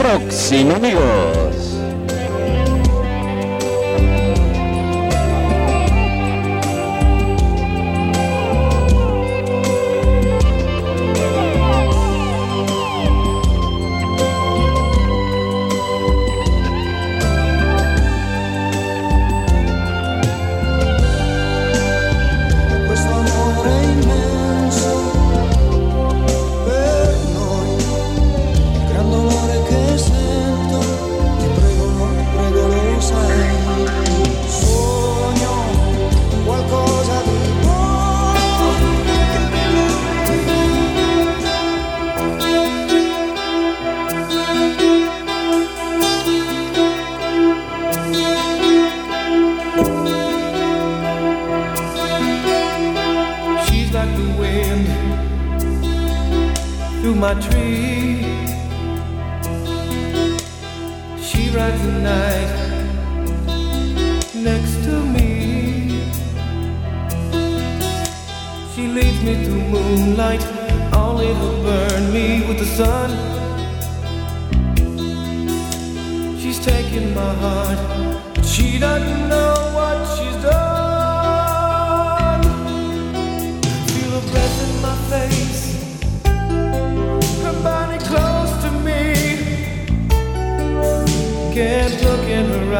Próxima, 0.00 0.76
amigos. 0.76 1.39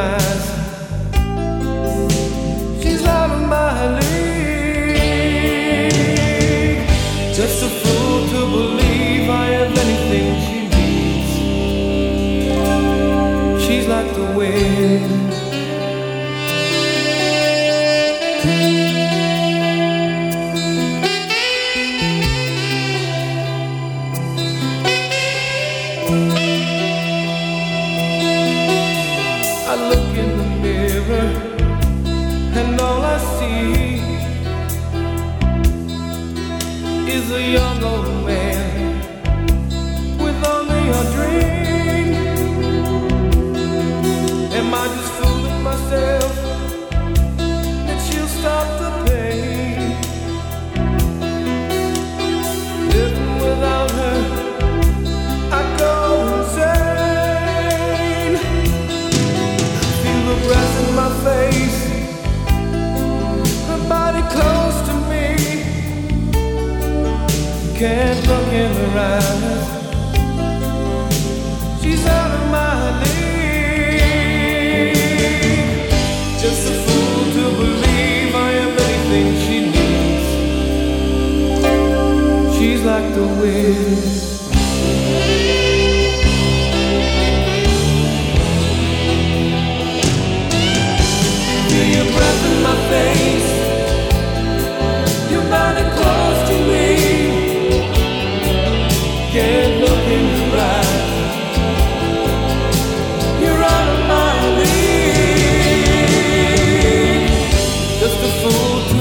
mind. 0.00 0.29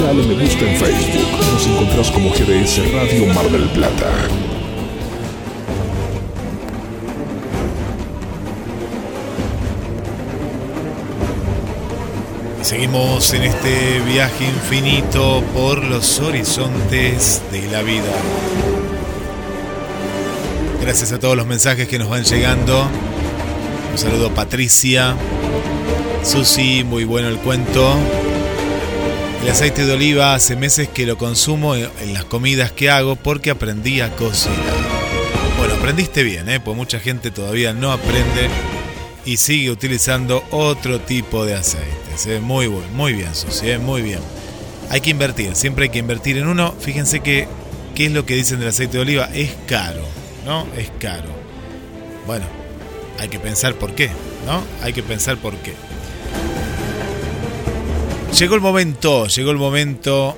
Dale 0.01 0.23
me 0.23 0.33
gusta 0.33 0.65
en 0.65 0.77
Facebook. 0.77 1.51
Nos 1.53 1.67
encontrás 1.67 2.09
como 2.11 2.31
Gerardo. 2.31 2.48
Radio 2.77 3.25
Mar 3.33 3.49
del 3.49 3.67
Plata. 3.69 4.13
Seguimos 12.61 13.33
en 13.33 13.41
este 13.41 14.01
viaje 14.01 14.45
infinito 14.45 15.43
por 15.51 15.83
los 15.83 16.19
horizontes 16.19 17.41
de 17.51 17.67
la 17.71 17.81
vida. 17.81 18.03
Gracias 20.79 21.11
a 21.11 21.19
todos 21.19 21.35
los 21.35 21.47
mensajes 21.47 21.87
que 21.87 21.97
nos 21.97 22.07
van 22.07 22.23
llegando. 22.23 22.87
Un 23.91 23.97
saludo 23.97 24.27
a 24.27 24.35
Patricia, 24.35 25.15
Susi, 26.23 26.83
muy 26.83 27.03
bueno 27.03 27.29
el 27.29 27.37
cuento. 27.37 27.95
El 29.41 29.49
aceite 29.49 29.85
de 29.85 29.93
oliva 29.93 30.35
hace 30.35 30.57
meses 30.57 30.89
que 30.89 31.05
lo 31.05 31.17
consumo 31.17 31.75
en 31.75 32.13
las 32.13 32.25
comidas 32.25 32.73
que 32.73 32.89
hago 32.89 33.15
porque 33.15 33.49
aprendí 33.49 34.01
a 34.01 34.13
cocinar. 34.15 34.57
Bueno, 35.57 35.75
aprendiste 35.75 36.23
bien, 36.23 36.49
¿eh? 36.49 36.59
pues 36.59 36.75
mucha 36.75 36.99
gente 36.99 37.31
todavía 37.31 37.71
no 37.73 37.91
aprende 37.91 38.49
y 39.25 39.37
sigue 39.37 39.71
utilizando 39.71 40.43
otro 40.51 40.99
tipo 40.99 41.45
de 41.45 41.55
aceites. 41.55 42.25
¿eh? 42.25 42.41
Muy, 42.41 42.67
bueno, 42.67 42.87
muy 42.93 43.13
bien, 43.13 43.33
Susi, 43.33 43.71
¿eh? 43.71 43.77
muy 43.79 44.01
bien. 44.01 44.19
Hay 44.89 44.99
que 44.99 45.09
invertir, 45.09 45.55
siempre 45.55 45.85
hay 45.85 45.89
que 45.89 45.99
invertir 45.99 46.37
en 46.37 46.47
uno. 46.47 46.75
Fíjense 46.79 47.21
que, 47.21 47.47
¿qué 47.95 48.07
es 48.07 48.11
lo 48.11 48.25
que 48.25 48.35
dicen 48.35 48.59
del 48.59 48.69
aceite 48.69 48.97
de 48.97 49.03
oliva? 49.03 49.29
Es 49.33 49.51
caro, 49.67 50.03
¿no? 50.45 50.67
Es 50.77 50.91
caro. 50.99 51.29
Bueno, 52.27 52.45
hay 53.19 53.29
que 53.29 53.39
pensar 53.39 53.75
por 53.75 53.95
qué, 53.95 54.09
¿no? 54.45 54.63
Hay 54.83 54.91
que 54.91 55.03
pensar 55.03 55.37
por 55.37 55.55
qué. 55.57 55.73
Llegó 58.39 58.55
el 58.55 58.61
momento, 58.61 59.27
llegó 59.27 59.51
el 59.51 59.57
momento 59.57 60.37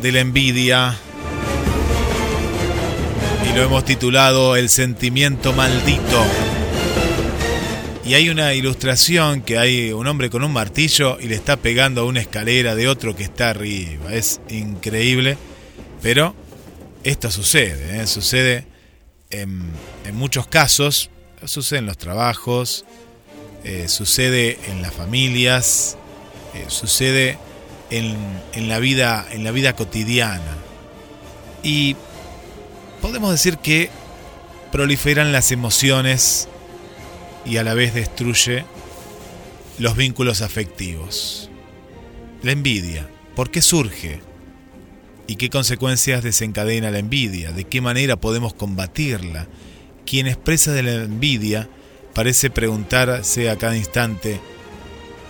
de 0.00 0.12
la 0.12 0.20
envidia. 0.20 0.96
Y 3.46 3.54
lo 3.54 3.62
hemos 3.64 3.84
titulado 3.84 4.56
El 4.56 4.70
sentimiento 4.70 5.52
maldito. 5.52 6.24
Y 8.06 8.14
hay 8.14 8.30
una 8.30 8.54
ilustración 8.54 9.42
que 9.42 9.58
hay 9.58 9.92
un 9.92 10.06
hombre 10.06 10.30
con 10.30 10.42
un 10.42 10.54
martillo 10.54 11.18
y 11.20 11.28
le 11.28 11.34
está 11.34 11.58
pegando 11.58 12.00
a 12.00 12.04
una 12.04 12.20
escalera 12.20 12.74
de 12.74 12.88
otro 12.88 13.14
que 13.14 13.24
está 13.24 13.50
arriba. 13.50 14.14
Es 14.14 14.40
increíble. 14.48 15.36
Pero 16.00 16.34
esto 17.04 17.30
sucede, 17.30 18.00
¿eh? 18.00 18.06
sucede 18.06 18.64
en, 19.28 19.70
muchos 20.14 20.46
casos. 20.46 21.10
Sucede 21.44 21.80
en 21.80 21.86
los 21.86 21.98
trabajos, 21.98 22.86
eh, 23.64 23.88
sucede 23.88 24.58
en 24.68 24.80
las 24.80 24.94
familias, 24.94 25.98
eh, 26.54 26.64
sucede 26.68 27.38
en, 27.90 28.68
la 28.68 28.78
vida, 28.78 29.26
en 29.30 29.44
la 29.44 29.50
vida 29.50 29.74
cotidiana. 29.74 30.56
Y 31.62 31.96
podemos 33.00 33.30
decir 33.30 33.58
que 33.58 33.90
proliferan 34.70 35.32
las 35.32 35.52
emociones 35.52 36.48
y 37.44 37.58
a 37.58 37.64
la 37.64 37.74
vez 37.74 37.94
destruye 37.94 38.64
los 39.78 39.96
vínculos 39.96 40.42
afectivos. 40.42 41.50
La 42.42 42.52
envidia, 42.52 43.08
¿por 43.36 43.50
qué 43.50 43.62
surge? 43.62 44.20
¿Y 45.26 45.36
qué 45.36 45.50
consecuencias 45.50 46.22
desencadena 46.22 46.90
la 46.90 46.98
envidia? 46.98 47.52
¿De 47.52 47.64
qué 47.64 47.80
manera 47.80 48.16
podemos 48.16 48.54
combatirla? 48.54 49.46
Quien 50.04 50.26
expresa 50.26 50.72
de 50.72 50.82
la 50.82 50.92
envidia 50.94 51.68
parece 52.14 52.50
preguntarse 52.50 53.48
a 53.48 53.56
cada 53.56 53.76
instante, 53.76 54.40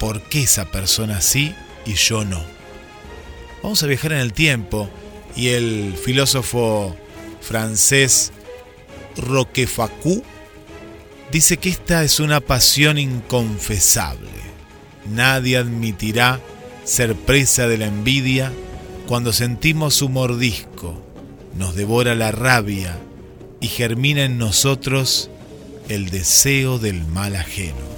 por 0.02 0.20
qué 0.20 0.42
esa 0.42 0.64
persona 0.64 1.20
sí 1.20 1.54
y 1.86 1.94
yo 1.94 2.24
no. 2.24 2.42
Vamos 3.62 3.84
a 3.84 3.86
viajar 3.86 4.10
en 4.10 4.18
el 4.18 4.32
tiempo 4.32 4.90
y 5.36 5.50
el 5.50 5.94
filósofo 5.96 6.96
francés 7.40 8.32
Roquefacú 9.16 10.24
dice 11.30 11.56
que 11.58 11.68
esta 11.68 12.02
es 12.02 12.18
una 12.18 12.40
pasión 12.40 12.98
inconfesable. 12.98 14.28
Nadie 15.08 15.56
admitirá 15.56 16.40
ser 16.82 17.14
presa 17.14 17.68
de 17.68 17.78
la 17.78 17.86
envidia 17.86 18.52
cuando 19.06 19.32
sentimos 19.32 19.94
su 19.94 20.08
mordisco, 20.08 21.00
nos 21.56 21.76
devora 21.76 22.16
la 22.16 22.32
rabia 22.32 22.98
y 23.60 23.68
germina 23.68 24.24
en 24.24 24.36
nosotros 24.36 25.30
el 25.88 26.10
deseo 26.10 26.80
del 26.80 27.06
mal 27.06 27.36
ajeno. 27.36 27.91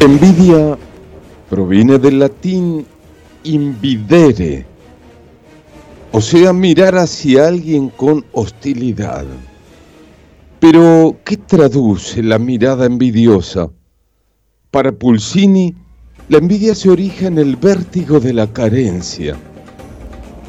Envidia 0.00 0.76
proviene 1.48 1.98
del 1.98 2.18
latín 2.18 2.86
invidere, 3.44 4.66
o 6.12 6.20
sea, 6.20 6.52
mirar 6.52 6.96
hacia 6.96 7.48
alguien 7.48 7.88
con 7.88 8.24
hostilidad. 8.32 9.24
Pero, 10.60 11.16
¿qué 11.24 11.38
traduce 11.38 12.22
la 12.22 12.38
mirada 12.38 12.84
envidiosa? 12.84 13.70
Para 14.70 14.92
Pulsini, 14.92 15.74
la 16.28 16.38
envidia 16.38 16.74
se 16.74 16.90
orija 16.90 17.28
en 17.28 17.38
el 17.38 17.56
vértigo 17.56 18.20
de 18.20 18.34
la 18.34 18.46
carencia. 18.52 19.34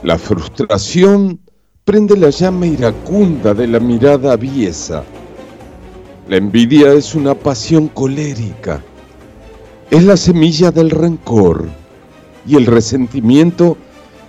La 0.04 0.18
frustración 0.18 1.40
prende 1.86 2.18
la 2.18 2.32
llama 2.32 2.68
iracunda 2.68 3.54
de 3.54 3.68
la 3.68 3.80
mirada 3.80 4.34
aviesa. 4.34 5.04
La 6.28 6.36
envidia 6.36 6.92
es 6.92 7.16
una 7.16 7.34
pasión 7.34 7.88
colérica 7.88 8.84
es 9.90 10.04
la 10.04 10.18
semilla 10.18 10.72
del 10.72 10.90
rencor 10.90 11.70
y 12.46 12.56
el 12.56 12.66
resentimiento 12.66 13.78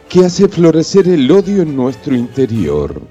que 0.09 0.25
hace 0.25 0.49
florecer 0.49 1.09
el 1.09 1.31
odio 1.31 1.63
en 1.63 1.77
nuestro 1.77 2.15
interior. 2.15 3.03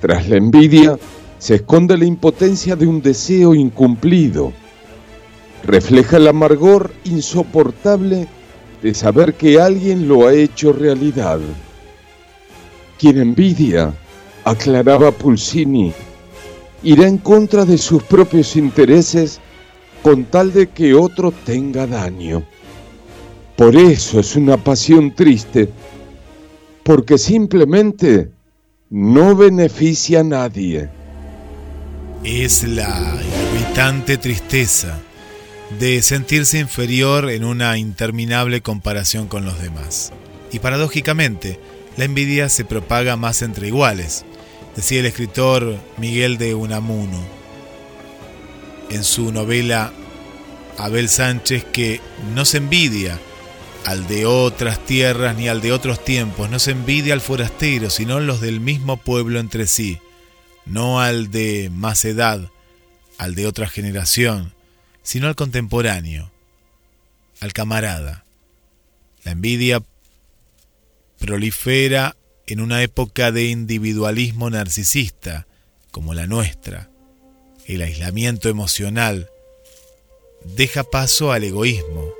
Tras 0.00 0.28
la 0.28 0.36
envidia 0.36 0.98
se 1.38 1.56
esconde 1.56 1.98
la 1.98 2.04
impotencia 2.04 2.76
de 2.76 2.86
un 2.86 3.02
deseo 3.02 3.54
incumplido. 3.54 4.52
Refleja 5.64 6.18
el 6.18 6.28
amargor 6.28 6.92
insoportable 7.04 8.28
de 8.82 8.94
saber 8.94 9.34
que 9.34 9.60
alguien 9.60 10.06
lo 10.06 10.26
ha 10.26 10.34
hecho 10.34 10.72
realidad. 10.72 11.40
Quien 12.98 13.18
envidia, 13.18 13.92
aclaraba 14.44 15.10
Pulsini, 15.10 15.92
irá 16.82 17.08
en 17.08 17.18
contra 17.18 17.64
de 17.64 17.78
sus 17.78 18.02
propios 18.02 18.56
intereses 18.56 19.40
con 20.04 20.26
tal 20.26 20.52
de 20.52 20.68
que 20.68 20.92
otro 20.92 21.32
tenga 21.32 21.86
daño. 21.86 22.44
Por 23.56 23.74
eso 23.74 24.20
es 24.20 24.36
una 24.36 24.58
pasión 24.58 25.14
triste, 25.14 25.70
porque 26.82 27.16
simplemente 27.16 28.30
no 28.90 29.34
beneficia 29.34 30.20
a 30.20 30.24
nadie. 30.24 30.90
Es 32.22 32.64
la 32.64 33.18
irritante 33.54 34.18
tristeza 34.18 35.00
de 35.80 36.02
sentirse 36.02 36.58
inferior 36.58 37.30
en 37.30 37.42
una 37.42 37.78
interminable 37.78 38.60
comparación 38.60 39.26
con 39.26 39.46
los 39.46 39.58
demás. 39.58 40.12
Y 40.52 40.58
paradójicamente, 40.58 41.58
la 41.96 42.04
envidia 42.04 42.50
se 42.50 42.66
propaga 42.66 43.16
más 43.16 43.40
entre 43.40 43.68
iguales, 43.68 44.26
decía 44.76 45.00
el 45.00 45.06
escritor 45.06 45.78
Miguel 45.96 46.36
de 46.36 46.54
Unamuno 46.54 47.43
en 48.90 49.04
su 49.04 49.32
novela 49.32 49.92
Abel 50.78 51.08
Sánchez 51.08 51.64
que 51.64 52.00
no 52.34 52.44
se 52.44 52.58
envidia 52.58 53.18
al 53.84 54.06
de 54.06 54.26
otras 54.26 54.84
tierras 54.84 55.36
ni 55.36 55.48
al 55.48 55.60
de 55.60 55.72
otros 55.72 56.02
tiempos, 56.04 56.50
no 56.50 56.58
se 56.58 56.70
envidia 56.70 57.12
al 57.12 57.20
forastero, 57.20 57.90
sino 57.90 58.18
los 58.20 58.40
del 58.40 58.60
mismo 58.60 58.96
pueblo 58.96 59.40
entre 59.40 59.66
sí, 59.66 59.98
no 60.64 61.00
al 61.00 61.30
de 61.30 61.70
más 61.70 62.04
edad, 62.04 62.50
al 63.18 63.34
de 63.34 63.46
otra 63.46 63.68
generación, 63.68 64.54
sino 65.02 65.28
al 65.28 65.36
contemporáneo, 65.36 66.32
al 67.40 67.52
camarada. 67.52 68.24
La 69.22 69.32
envidia 69.32 69.82
prolifera 71.18 72.16
en 72.46 72.60
una 72.60 72.82
época 72.82 73.32
de 73.32 73.44
individualismo 73.44 74.50
narcisista 74.50 75.46
como 75.90 76.14
la 76.14 76.26
nuestra 76.26 76.90
el 77.66 77.82
aislamiento 77.82 78.48
emocional, 78.48 79.30
deja 80.44 80.84
paso 80.84 81.32
al 81.32 81.44
egoísmo, 81.44 82.12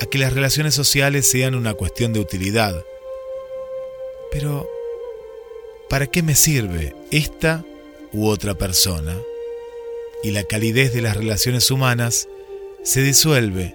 a 0.00 0.06
que 0.06 0.18
las 0.18 0.32
relaciones 0.32 0.74
sociales 0.74 1.26
sean 1.26 1.54
una 1.54 1.74
cuestión 1.74 2.12
de 2.12 2.20
utilidad. 2.20 2.84
Pero, 4.30 4.68
¿para 5.88 6.06
qué 6.06 6.22
me 6.22 6.34
sirve 6.34 6.94
esta 7.10 7.64
u 8.12 8.26
otra 8.26 8.54
persona? 8.54 9.16
Y 10.24 10.30
la 10.30 10.44
calidez 10.44 10.92
de 10.92 11.02
las 11.02 11.16
relaciones 11.16 11.70
humanas 11.70 12.28
se 12.82 13.02
disuelve 13.02 13.74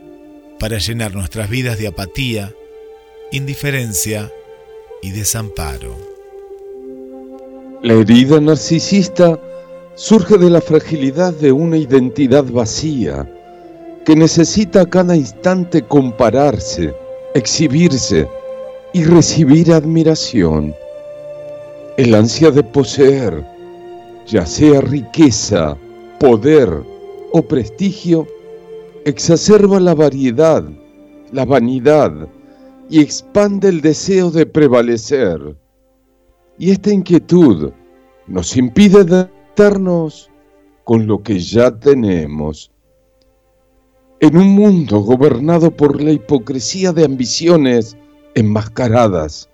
para 0.60 0.80
llenar 0.80 1.14
nuestras 1.14 1.50
vidas 1.50 1.78
de 1.78 1.88
apatía, 1.88 2.54
indiferencia 3.32 4.32
y 5.02 5.12
desamparo. 5.12 5.96
La 7.84 7.94
herida 7.94 8.42
narcisista 8.42 9.40
surge 9.98 10.38
de 10.38 10.52
la 10.52 10.62
fragilidad 10.62 11.34
de 11.34 11.52
una 11.52 11.76
identidad 11.76 12.44
vacía 12.44 13.28
que 14.06 14.16
necesita 14.16 14.82
a 14.82 14.86
cada 14.86 15.16
instante 15.16 15.82
compararse, 15.82 16.94
exhibirse 17.34 18.28
y 18.94 19.04
recibir 19.04 19.74
admiración. 19.74 20.76
El 21.98 22.14
ansia 22.14 22.52
de 22.52 22.62
poseer, 22.62 23.44
ya 24.28 24.46
sea 24.46 24.82
riqueza, 24.82 25.76
poder 26.20 26.70
o 27.32 27.42
prestigio, 27.42 28.28
exacerba 29.04 29.80
la 29.80 29.96
variedad, 29.96 30.64
la 31.32 31.44
vanidad 31.44 32.14
y 32.88 33.02
expande 33.02 33.70
el 33.70 33.82
deseo 33.82 34.30
de 34.30 34.46
prevalecer. 34.46 35.58
Y 36.60 36.70
esta 36.70 36.94
inquietud 36.94 37.72
nos 38.28 38.56
impide 38.56 39.28
con 40.84 41.08
lo 41.08 41.24
que 41.24 41.40
ya 41.40 41.72
tenemos. 41.72 42.72
En 44.20 44.38
un 44.38 44.50
mundo 44.50 45.00
gobernado 45.00 45.72
por 45.72 46.00
la 46.00 46.12
hipocresía 46.12 46.94
de 46.94 47.06
ambiciones 47.06 47.98
enmascaradas, 48.36 49.50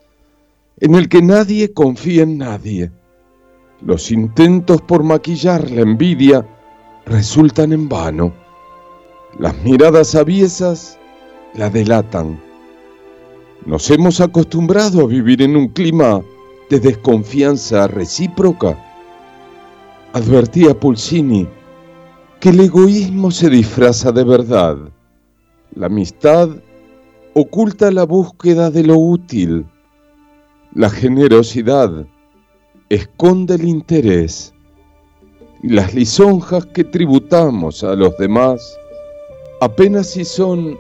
en 0.82 0.96
el 0.96 1.08
que 1.08 1.22
nadie 1.22 1.72
confía 1.72 2.24
en 2.24 2.38
nadie, 2.38 2.92
los 3.82 4.12
intentos 4.12 4.82
por 4.82 5.04
maquillar 5.04 5.72
la 5.72 5.82
envidia 5.82 6.46
resultan 7.06 7.72
en 7.72 7.88
vano. 7.88 8.34
Las 9.40 9.56
miradas 9.64 10.16
aviesas 10.16 11.00
la 11.54 11.70
delatan. 11.70 12.42
Nos 13.66 13.90
hemos 13.90 14.20
acostumbrado 14.20 15.06
a 15.06 15.08
vivir 15.08 15.42
en 15.42 15.56
un 15.56 15.70
clima 15.70 16.22
de 16.70 16.82
desconfianza 16.82 17.88
recíproca. 17.88 18.93
Advertía 20.16 20.80
Pulsini 20.80 21.48
que 22.40 22.50
el 22.50 22.60
egoísmo 22.60 23.32
se 23.32 23.50
disfraza 23.50 24.12
de 24.12 24.24
verdad. 24.24 24.78
La 25.76 25.88
amistad 25.88 26.50
oculta 27.34 27.90
la 27.90 28.04
búsqueda 28.04 28.70
de 28.70 28.84
lo 28.84 28.96
útil. 28.96 29.66
La 30.76 30.92
generosidad 30.92 32.06
esconde 32.90 33.56
el 33.56 33.68
interés. 33.68 34.54
Y 35.64 35.70
las 35.70 35.96
lisonjas 35.96 36.68
que 36.68 36.84
tributamos 36.84 37.84
a 37.84 37.96
los 37.96 38.16
demás 38.20 38.78
apenas 39.62 40.12
si 40.12 40.26
son 40.26 40.78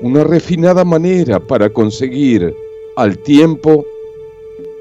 una 0.00 0.24
refinada 0.24 0.82
manera 0.82 1.38
para 1.46 1.68
conseguir 1.68 2.54
al 2.96 3.18
tiempo 3.18 3.84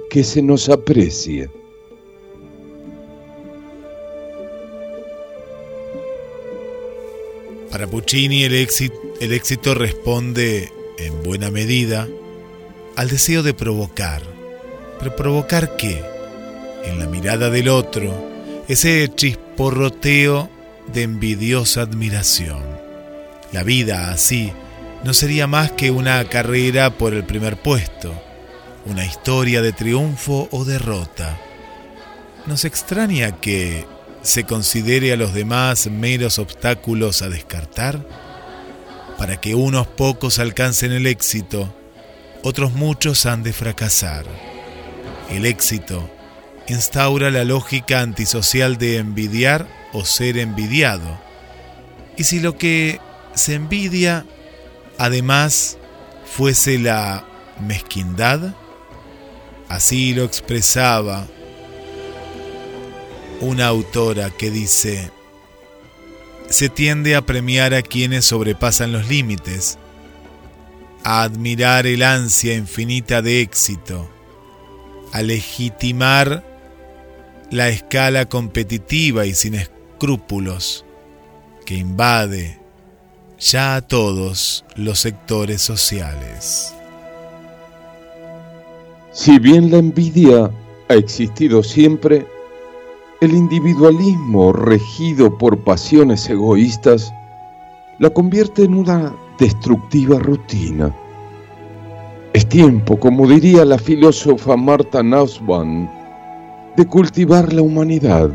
que 0.10 0.24
se 0.24 0.42
nos 0.42 0.70
aprecie. 0.70 1.50
Para 7.72 7.88
Puccini 7.88 8.44
el 8.44 8.54
éxito, 8.54 9.74
responde 9.74 10.74
en 10.98 11.24
buena 11.24 11.52
medida 11.52 12.06
al 12.98 13.10
deseo 13.10 13.44
de 13.44 13.54
provocar. 13.54 14.22
¿Pero 15.00 15.16
provocar 15.16 15.78
qué? 15.78 16.04
En 16.84 17.00
la 17.00 17.06
mirada 17.06 17.50
del 17.50 17.70
otro, 17.70 18.30
ese 18.68 19.10
chisporroteo 19.16 20.50
de 20.92 21.04
envidiosa 21.04 21.84
admiración. 21.84 22.62
La 23.54 23.64
vida 23.64 24.12
así 24.12 24.52
no 25.06 25.14
sería 25.14 25.48
más 25.48 25.72
que 25.72 25.92
una 25.92 26.26
carrera 26.26 26.98
por 26.98 27.14
el 27.14 27.24
primer 27.24 27.56
puesto, 27.56 28.14
una 28.86 29.06
historia 29.06 29.62
de 29.62 29.72
triunfo 29.72 30.50
o 30.52 30.66
derrota. 30.66 31.40
Nos 32.48 32.66
extraña 32.66 33.40
que 33.40 33.86
se 34.22 34.44
considere 34.44 35.14
a 35.14 35.18
los 35.18 35.34
demás 35.34 35.88
meros 35.88 36.40
obstáculos 36.40 37.22
a 37.22 37.30
descartar 37.30 38.06
para 39.18 39.40
que 39.40 39.56
unos 39.56 39.88
pocos 39.88 40.40
alcancen 40.40 40.92
el 40.92 41.06
éxito, 41.06 41.74
otros 42.44 42.74
muchos 42.74 43.26
han 43.26 43.44
de 43.44 43.54
fracasar. 43.54 44.26
El 45.30 45.46
éxito 45.46 46.10
instaura 46.68 47.30
la 47.32 47.44
lógica 47.44 48.02
antisocial 48.02 48.78
de 48.78 48.98
envidiar 48.98 49.68
o 49.94 50.06
ser 50.06 50.38
envidiado. 50.38 51.20
Y 52.18 52.24
si 52.24 52.40
lo 52.40 52.58
que 52.58 53.00
se 53.36 53.56
envidia 53.56 54.26
además 54.98 55.78
fuese 56.26 56.80
la 56.80 57.26
mezquindad, 57.60 58.56
así 59.70 60.14
lo 60.14 60.24
expresaba 60.24 61.28
una 63.42 63.68
autora 63.68 64.30
que 64.30 64.52
dice, 64.52 65.12
se 66.50 66.70
tiende 66.70 67.16
a 67.16 67.26
premiar 67.26 67.74
a 67.74 67.82
quienes 67.82 68.26
sobrepasan 68.26 68.92
los 68.92 69.08
límites, 69.10 69.78
a 71.04 71.24
admirar 71.24 71.88
el 71.88 72.04
ansia 72.04 72.56
infinita 72.56 73.22
de 73.22 73.42
éxito, 73.42 74.10
a 75.12 75.22
legitimar 75.22 76.46
la 77.50 77.70
escala 77.70 78.26
competitiva 78.26 79.26
y 79.26 79.34
sin 79.34 79.56
escrúpulos 79.56 80.86
que 81.66 81.76
invade 81.76 82.60
ya 83.40 83.76
a 83.76 83.82
todos 83.82 84.64
los 84.76 85.00
sectores 85.00 85.62
sociales. 85.62 86.74
Si 89.12 89.40
bien 89.40 89.72
la 89.72 89.78
envidia 89.78 90.52
ha 90.88 90.94
existido 90.94 91.64
siempre, 91.64 92.26
el 93.22 93.34
individualismo 93.36 94.52
regido 94.52 95.38
por 95.38 95.56
pasiones 95.60 96.28
egoístas 96.28 97.14
la 98.00 98.10
convierte 98.10 98.64
en 98.64 98.74
una 98.74 99.14
destructiva 99.38 100.18
rutina. 100.18 100.92
Es 102.34 102.50
tiempo, 102.50 103.00
como 103.00 103.28
diría 103.28 103.64
la 103.64 103.78
filósofa 103.78 104.58
Marta 104.58 105.04
Nussbaum, 105.04 105.88
de 106.76 106.88
cultivar 106.88 107.54
la 107.54 107.62
humanidad, 107.62 108.32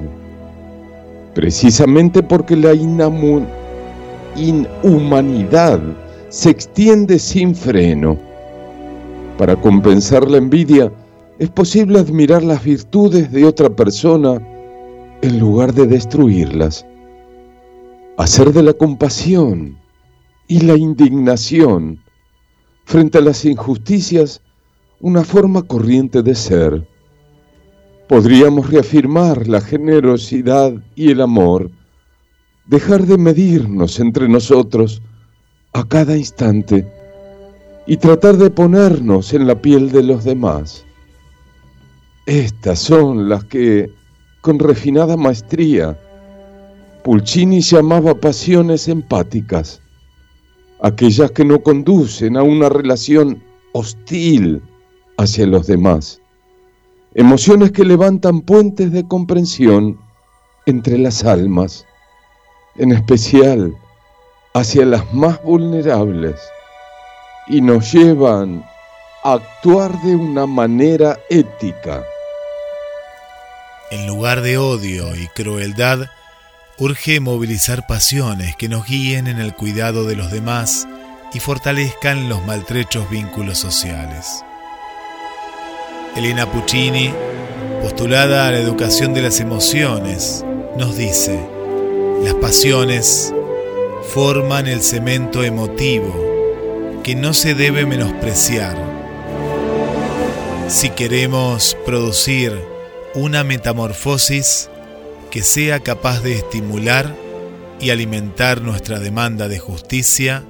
precisamente 1.34 2.22
porque 2.22 2.54
la 2.54 2.72
inhumanidad 4.36 5.80
se 6.28 6.50
extiende 6.50 7.18
sin 7.18 7.56
freno. 7.56 8.16
Para 9.36 9.56
compensar 9.56 10.30
la 10.30 10.36
envidia, 10.36 10.92
es 11.40 11.50
posible 11.50 11.98
admirar 11.98 12.44
las 12.44 12.62
virtudes 12.62 13.32
de 13.32 13.44
otra 13.44 13.68
persona 13.68 14.40
en 15.26 15.40
lugar 15.40 15.74
de 15.74 15.86
destruirlas, 15.86 16.86
hacer 18.16 18.52
de 18.52 18.62
la 18.62 18.72
compasión 18.72 19.76
y 20.46 20.60
la 20.60 20.76
indignación 20.76 22.00
frente 22.84 23.18
a 23.18 23.20
las 23.20 23.44
injusticias 23.44 24.40
una 25.00 25.24
forma 25.24 25.62
corriente 25.62 26.22
de 26.22 26.34
ser. 26.34 26.88
Podríamos 28.08 28.70
reafirmar 28.70 29.48
la 29.48 29.60
generosidad 29.60 30.72
y 30.94 31.10
el 31.10 31.20
amor, 31.20 31.70
dejar 32.66 33.04
de 33.04 33.18
medirnos 33.18 33.98
entre 33.98 34.28
nosotros 34.28 35.02
a 35.72 35.82
cada 35.82 36.16
instante 36.16 36.86
y 37.86 37.96
tratar 37.96 38.36
de 38.36 38.50
ponernos 38.50 39.34
en 39.34 39.48
la 39.48 39.60
piel 39.60 39.90
de 39.90 40.04
los 40.04 40.22
demás. 40.22 40.84
Estas 42.26 42.78
son 42.78 43.28
las 43.28 43.44
que 43.44 43.90
con 44.46 44.60
refinada 44.60 45.16
maestría, 45.16 45.98
Pulcini 47.02 47.60
llamaba 47.60 48.14
pasiones 48.14 48.86
empáticas, 48.86 49.82
aquellas 50.80 51.32
que 51.32 51.44
no 51.44 51.60
conducen 51.60 52.36
a 52.36 52.44
una 52.44 52.68
relación 52.68 53.42
hostil 53.72 54.62
hacia 55.18 55.48
los 55.48 55.66
demás, 55.66 56.22
emociones 57.16 57.72
que 57.72 57.84
levantan 57.84 58.40
puentes 58.40 58.92
de 58.92 59.04
comprensión 59.08 59.98
entre 60.66 60.96
las 60.96 61.24
almas, 61.24 61.84
en 62.76 62.92
especial 62.92 63.76
hacia 64.54 64.86
las 64.86 65.12
más 65.12 65.42
vulnerables, 65.42 66.36
y 67.48 67.60
nos 67.60 67.92
llevan 67.92 68.64
a 69.24 69.32
actuar 69.32 70.00
de 70.02 70.14
una 70.14 70.46
manera 70.46 71.18
ética 71.30 72.04
en 73.90 74.06
lugar 74.06 74.40
de 74.40 74.58
odio 74.58 75.14
y 75.14 75.28
crueldad, 75.28 76.10
urge 76.78 77.20
movilizar 77.20 77.86
pasiones 77.86 78.56
que 78.56 78.68
nos 78.68 78.86
guíen 78.86 79.28
en 79.28 79.38
el 79.38 79.54
cuidado 79.54 80.04
de 80.04 80.16
los 80.16 80.30
demás 80.30 80.86
y 81.32 81.40
fortalezcan 81.40 82.28
los 82.28 82.44
maltrechos 82.44 83.08
vínculos 83.08 83.58
sociales. 83.58 84.44
Elena 86.16 86.50
Puccini, 86.50 87.12
postulada 87.82 88.48
a 88.48 88.50
la 88.50 88.58
educación 88.58 89.14
de 89.14 89.22
las 89.22 89.40
emociones, 89.40 90.44
nos 90.76 90.96
dice, 90.96 91.38
las 92.22 92.34
pasiones 92.34 93.32
forman 94.12 94.66
el 94.66 94.82
cemento 94.82 95.44
emotivo 95.44 97.00
que 97.02 97.14
no 97.14 97.34
se 97.34 97.54
debe 97.54 97.86
menospreciar. 97.86 98.76
Si 100.68 100.90
queremos 100.90 101.76
producir 101.86 102.75
una 103.16 103.44
metamorfosis 103.44 104.68
que 105.30 105.42
sea 105.42 105.80
capaz 105.80 106.20
de 106.20 106.34
estimular 106.34 107.16
y 107.80 107.88
alimentar 107.88 108.60
nuestra 108.60 109.00
demanda 109.00 109.48
de 109.48 109.58
justicia 109.58 110.44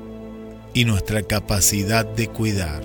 y 0.74 0.84
nuestra 0.84 1.22
capacidad 1.22 2.04
de 2.04 2.26
cuidar. 2.26 2.82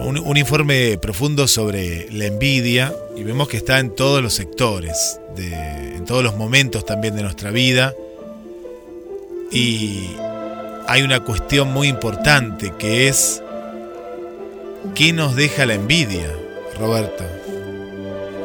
Un, 0.00 0.36
informe 0.38 0.96
profundo 0.96 1.46
sobre 1.46 2.10
la 2.10 2.24
envidia 2.24 2.94
y 3.14 3.22
vemos 3.22 3.48
que 3.48 3.58
está 3.58 3.78
en 3.80 3.94
todos 3.94 4.22
los 4.22 4.32
sectores, 4.32 5.20
en 5.36 6.04
todos 6.06 6.24
los 6.24 6.36
momentos 6.36 6.86
también 6.86 7.14
de 7.14 7.22
nuestra 7.22 7.50
vida 7.50 7.94
Y 9.52 10.08
hay 10.86 11.02
una 11.02 11.20
cuestión 11.20 11.72
muy 11.72 11.88
importante 11.88 12.72
que 12.78 13.08
es 13.08 13.42
¿qué 14.94 15.12
nos 15.12 15.36
deja 15.36 15.66
la 15.66 15.74
envidia, 15.74 16.32
Roberto? 16.78 17.24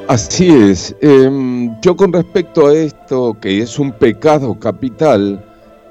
Así 0.07 0.49
es. 0.49 0.95
Em, 1.01 1.79
yo 1.81 1.95
con 1.95 2.11
respecto 2.11 2.67
a 2.67 2.73
esto, 2.73 3.37
que 3.41 3.59
es 3.59 3.79
un 3.79 3.91
pecado 3.91 4.59
capital, 4.59 5.43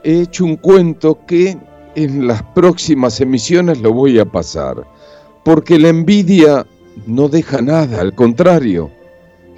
he 0.04 0.22
hecho 0.22 0.44
un 0.44 0.56
cuento 0.56 1.18
que 1.26 1.56
en 1.94 2.26
las 2.26 2.42
próximas 2.54 3.20
emisiones 3.20 3.80
lo 3.80 3.92
voy 3.92 4.18
a 4.18 4.24
pasar. 4.24 4.86
Porque 5.44 5.78
la 5.78 5.88
envidia 5.88 6.66
no 7.06 7.28
deja 7.28 7.62
nada, 7.62 8.00
al 8.00 8.14
contrario. 8.14 8.90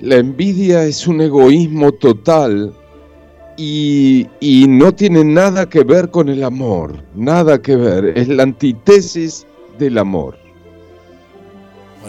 La 0.01 0.17
envidia 0.17 0.85
es 0.85 1.07
un 1.07 1.21
egoísmo 1.21 1.93
total 1.93 2.73
y, 3.57 4.27
y, 4.41 4.67
no 4.67 4.93
tiene 4.93 5.25
nada 5.25 5.69
que 5.69 5.85
ver 5.85 6.11
con 6.11 6.29
el 6.29 6.43
amor, 6.43 7.03
nada 7.15 7.63
que 7.63 7.77
ver, 7.77 8.19
es 8.19 8.27
la 8.29 8.43
antítesis 8.43 9.47
del 9.79 9.99
amor. 9.99 10.44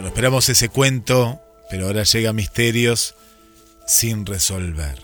Esperamos 0.06 0.48
ese 0.48 0.68
cuento 0.68 1.40
pero 1.68 1.86
ahora 1.86 2.04
llega 2.04 2.32
misterios 2.32 3.14
sin 3.86 4.24
resolver. 4.24 4.98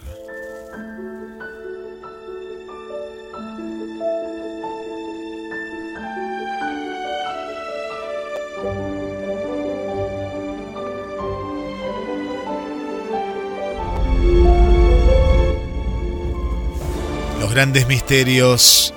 Los 17.41 17.51
grandes 17.51 17.87
misterios 17.87 18.95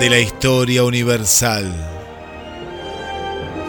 de 0.00 0.10
la 0.10 0.18
historia 0.18 0.84
universal. 0.84 1.93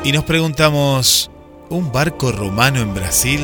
Y 0.06 0.12
nos 0.12 0.24
preguntamos, 0.24 1.32
¿un 1.70 1.92
barco 1.92 2.32
romano 2.32 2.80
en 2.80 2.94
Brasil? 2.94 3.42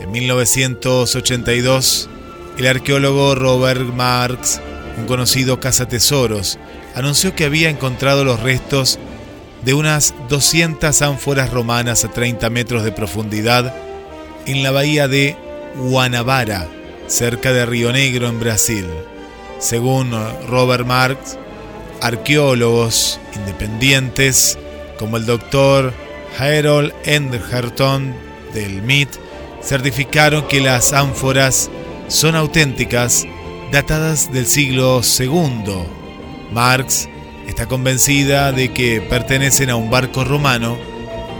En 0.00 0.10
1982, 0.10 2.08
el 2.56 2.66
arqueólogo 2.66 3.34
Robert 3.34 3.82
Marx, 3.94 4.62
un 4.96 5.04
conocido 5.04 5.60
cazatesoros, 5.60 6.58
anunció 6.94 7.34
que 7.34 7.44
había 7.44 7.68
encontrado 7.68 8.24
los 8.24 8.40
restos 8.40 8.98
de 9.62 9.74
unas 9.74 10.14
200 10.30 11.02
ánforas 11.02 11.50
romanas 11.50 12.02
a 12.06 12.12
30 12.12 12.48
metros 12.48 12.82
de 12.82 12.92
profundidad 12.92 13.74
en 14.46 14.62
la 14.62 14.70
bahía 14.70 15.06
de 15.06 15.36
Guanabara, 15.76 16.66
cerca 17.08 17.52
de 17.52 17.66
Río 17.66 17.92
Negro, 17.92 18.28
en 18.28 18.40
Brasil. 18.40 18.86
Según 19.58 20.12
Robert 20.48 20.86
Marx, 20.86 21.36
arqueólogos 22.00 23.20
independientes 23.36 24.58
como 24.98 25.16
el 25.16 25.26
doctor 25.26 25.92
Harold 26.38 26.92
Enderton 27.04 28.14
del 28.52 28.82
MIT, 28.82 29.08
certificaron 29.62 30.46
que 30.46 30.60
las 30.60 30.92
ánforas 30.92 31.70
son 32.08 32.34
auténticas, 32.34 33.26
datadas 33.72 34.32
del 34.32 34.46
siglo 34.46 35.00
II. 35.02 35.86
Marx 36.52 37.08
está 37.46 37.66
convencida 37.66 38.52
de 38.52 38.72
que 38.72 39.00
pertenecen 39.00 39.70
a 39.70 39.76
un 39.76 39.90
barco 39.90 40.24
romano 40.24 40.76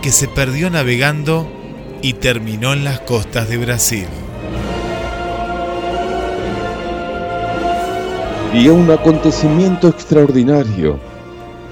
que 0.01 0.11
se 0.11 0.27
perdió 0.27 0.69
navegando 0.69 1.47
y 2.01 2.13
terminó 2.13 2.73
en 2.73 2.83
las 2.83 3.01
costas 3.01 3.49
de 3.49 3.57
Brasil. 3.57 4.07
Y 8.53 8.67
un 8.69 8.89
acontecimiento 8.89 9.89
extraordinario 9.89 10.99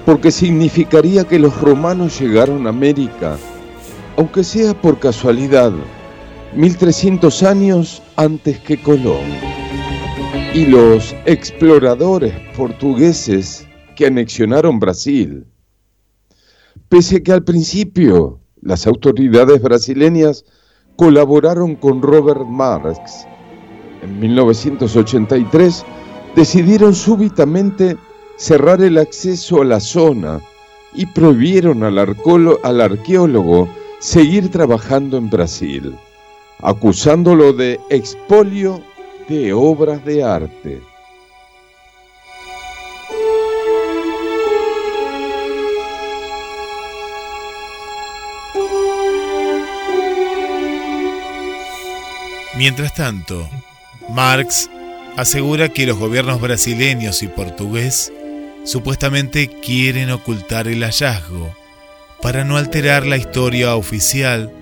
porque 0.08 0.30
significaría 0.30 1.22
que 1.24 1.38
los 1.38 1.60
romanos 1.60 2.18
llegaron 2.18 2.66
a 2.66 2.70
América, 2.70 3.36
aunque 4.16 4.42
sea 4.42 4.72
por 4.72 4.98
casualidad, 4.98 5.70
1300 6.56 7.42
años 7.42 8.02
antes 8.16 8.58
que 8.58 8.80
Colón. 8.80 9.26
Y 10.54 10.64
los 10.64 11.14
exploradores 11.26 12.32
portugueses 12.56 13.68
que 13.96 14.06
anexionaron 14.06 14.80
Brasil. 14.80 15.44
Pese 16.88 17.22
que 17.22 17.32
al 17.32 17.44
principio 17.44 18.40
las 18.62 18.86
autoridades 18.86 19.60
brasileñas 19.60 20.46
colaboraron 20.96 21.74
con 21.74 22.00
Robert 22.00 22.46
Marx, 22.46 23.26
en 24.00 24.20
1983 24.20 25.84
decidieron 26.34 26.94
súbitamente 26.94 27.98
cerrar 28.38 28.80
el 28.80 28.96
acceso 28.96 29.60
a 29.60 29.64
la 29.64 29.80
zona 29.80 30.40
y 30.94 31.04
prohibieron 31.06 31.82
al, 31.82 31.98
al 31.98 32.80
arqueólogo 32.80 33.68
seguir 33.98 34.50
trabajando 34.50 35.18
en 35.18 35.28
Brasil, 35.28 35.94
acusándolo 36.60 37.52
de 37.52 37.78
expolio 37.90 38.80
de 39.28 39.52
obras 39.52 40.04
de 40.04 40.24
arte. 40.24 40.80
Mientras 52.56 52.92
tanto, 52.94 53.48
Marx 54.08 54.68
asegura 55.16 55.68
que 55.68 55.86
los 55.86 55.96
gobiernos 55.98 56.40
brasileños 56.40 57.22
y 57.22 57.28
portugués 57.28 58.12
supuestamente 58.68 59.48
quieren 59.48 60.10
ocultar 60.10 60.68
el 60.68 60.82
hallazgo 60.84 61.56
para 62.20 62.44
no 62.44 62.58
alterar 62.58 63.06
la 63.06 63.16
historia 63.16 63.74
oficial 63.76 64.52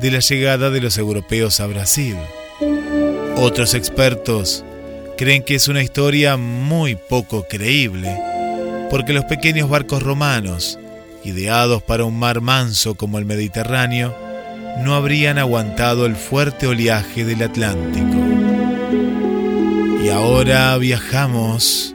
de 0.00 0.10
la 0.10 0.18
llegada 0.18 0.68
de 0.70 0.80
los 0.80 0.98
europeos 0.98 1.60
a 1.60 1.66
Brasil. 1.66 2.16
Otros 3.36 3.74
expertos 3.74 4.64
creen 5.16 5.44
que 5.44 5.54
es 5.54 5.68
una 5.68 5.80
historia 5.80 6.36
muy 6.36 6.96
poco 6.96 7.46
creíble, 7.48 8.18
porque 8.90 9.12
los 9.12 9.26
pequeños 9.26 9.70
barcos 9.70 10.02
romanos, 10.02 10.80
ideados 11.22 11.84
para 11.84 12.04
un 12.04 12.18
mar 12.18 12.40
manso 12.40 12.96
como 12.96 13.18
el 13.18 13.26
Mediterráneo, 13.26 14.12
no 14.78 14.96
habrían 14.96 15.38
aguantado 15.38 16.06
el 16.06 16.16
fuerte 16.16 16.66
oleaje 16.66 17.24
del 17.24 17.42
Atlántico. 17.42 18.16
Y 20.04 20.08
ahora 20.08 20.76
viajamos 20.78 21.94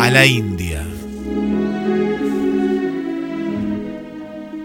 a 0.00 0.10
la 0.10 0.24
India. 0.24 0.82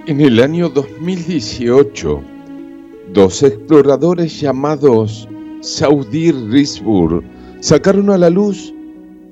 En 0.08 0.22
el 0.22 0.40
año 0.40 0.70
2018, 0.70 2.22
dos 3.14 3.44
exploradores 3.44 4.40
llamados 4.40 5.28
Saudir 5.60 6.34
Risbur 6.50 7.22
sacaron 7.60 8.12
a 8.12 8.18
la 8.18 8.30
luz 8.30 8.74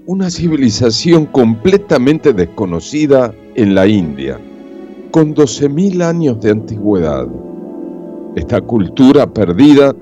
una 0.06 0.30
civilización 0.30 1.26
completamente 1.28 2.34
desconocida 2.34 3.34
en 3.56 3.74
la 3.74 3.88
India, 3.88 4.38
con 5.12 5.34
12.000 5.34 6.04
años 6.04 6.41
de 6.41 6.51
antigüedad. 6.51 7.30
Esta 8.36 8.60
cultura 8.60 9.34
perdida 9.34 9.95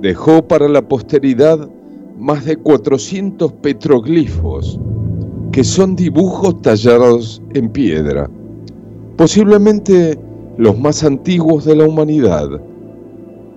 dejó 0.00 0.48
para 0.48 0.68
la 0.68 0.88
posteridad 0.88 1.68
más 2.16 2.46
de 2.46 2.56
400 2.56 3.52
petroglifos 3.52 4.80
que 5.54 5.62
son 5.62 5.94
dibujos 5.94 6.60
tallados 6.62 7.40
en 7.54 7.68
piedra, 7.68 8.28
posiblemente 9.16 10.18
los 10.58 10.76
más 10.76 11.04
antiguos 11.04 11.64
de 11.64 11.76
la 11.76 11.86
humanidad. 11.86 12.48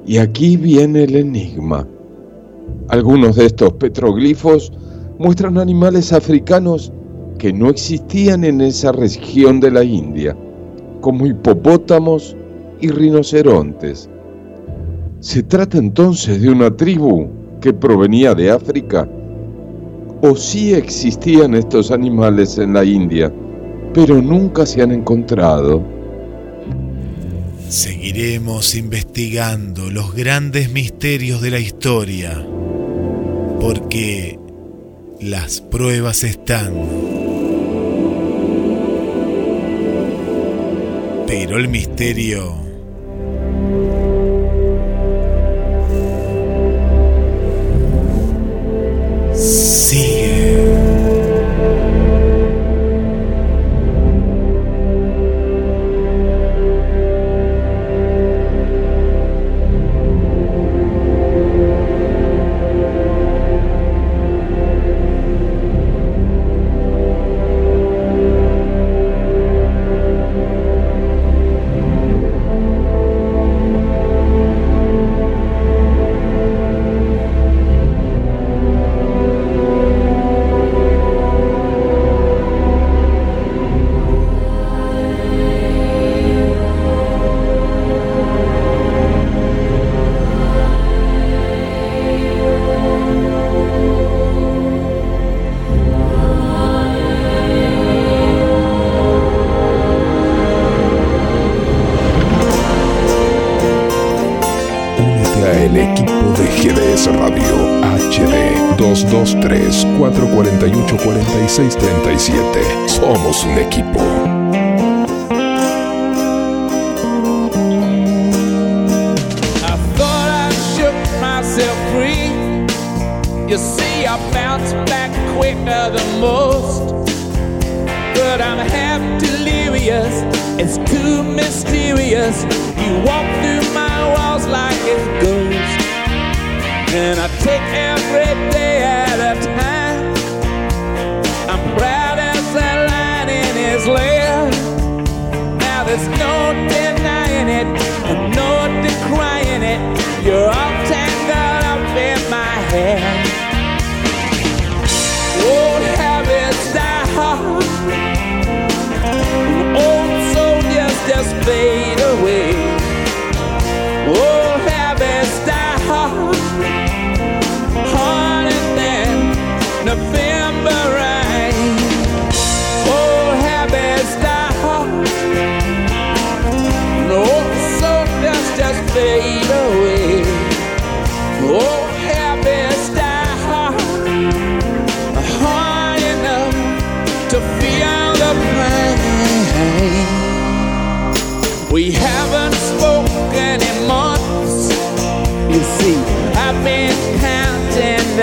Y 0.05 0.19
aquí 0.19 0.57
viene 0.57 1.05
el 1.05 1.15
enigma. 1.15 1.87
Algunos 2.89 3.37
de 3.37 3.47
estos 3.47 3.73
petroglifos 3.73 4.71
muestran 5.17 5.57
animales 5.57 6.13
africanos 6.13 6.93
que 7.39 7.51
no 7.51 7.67
existían 7.67 8.43
en 8.43 8.61
esa 8.61 8.91
región 8.91 9.59
de 9.59 9.71
la 9.71 9.83
India, 9.83 10.37
como 11.01 11.25
hipopótamos 11.25 12.37
y 12.79 12.89
rinocerontes. 12.89 14.07
¿Se 15.19 15.41
trata 15.41 15.79
entonces 15.79 16.43
de 16.43 16.51
una 16.51 16.69
tribu 16.77 17.25
que 17.59 17.73
provenía 17.73 18.35
de 18.35 18.51
África? 18.51 19.09
O 20.21 20.35
sí 20.35 20.73
existían 20.73 21.53
estos 21.53 21.91
animales 21.91 22.57
en 22.57 22.73
la 22.73 22.83
India, 22.83 23.31
pero 23.93 24.21
nunca 24.21 24.65
se 24.65 24.81
han 24.81 24.91
encontrado. 24.91 25.83
Seguiremos 27.69 28.75
investigando 28.75 29.91
los 29.91 30.15
grandes 30.15 30.71
misterios 30.71 31.41
de 31.41 31.51
la 31.51 31.59
historia, 31.59 32.45
porque 33.59 34.39
las 35.19 35.61
pruebas 35.61 36.23
están. 36.23 36.73
Pero 41.27 41.57
el 41.57 41.67
misterio 41.67 42.67
See 49.67 50.21
you. 50.21 50.46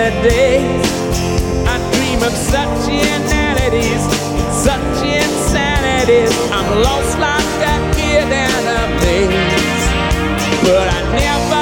The 0.05 0.11
days. 0.21 0.85
I 1.65 1.77
dream 1.93 2.21
of 2.21 2.31
such 2.31 2.87
inanities, 2.87 4.03
such 4.53 4.97
insanities. 5.01 6.31
I'm 6.51 6.69
lost 6.83 7.17
like 7.17 7.57
a 7.73 7.77
kid 7.95 8.29
in 8.29 8.67
a 8.67 8.83
maze 9.01 9.85
but 10.65 10.87
I 10.97 11.01
never 11.13 11.54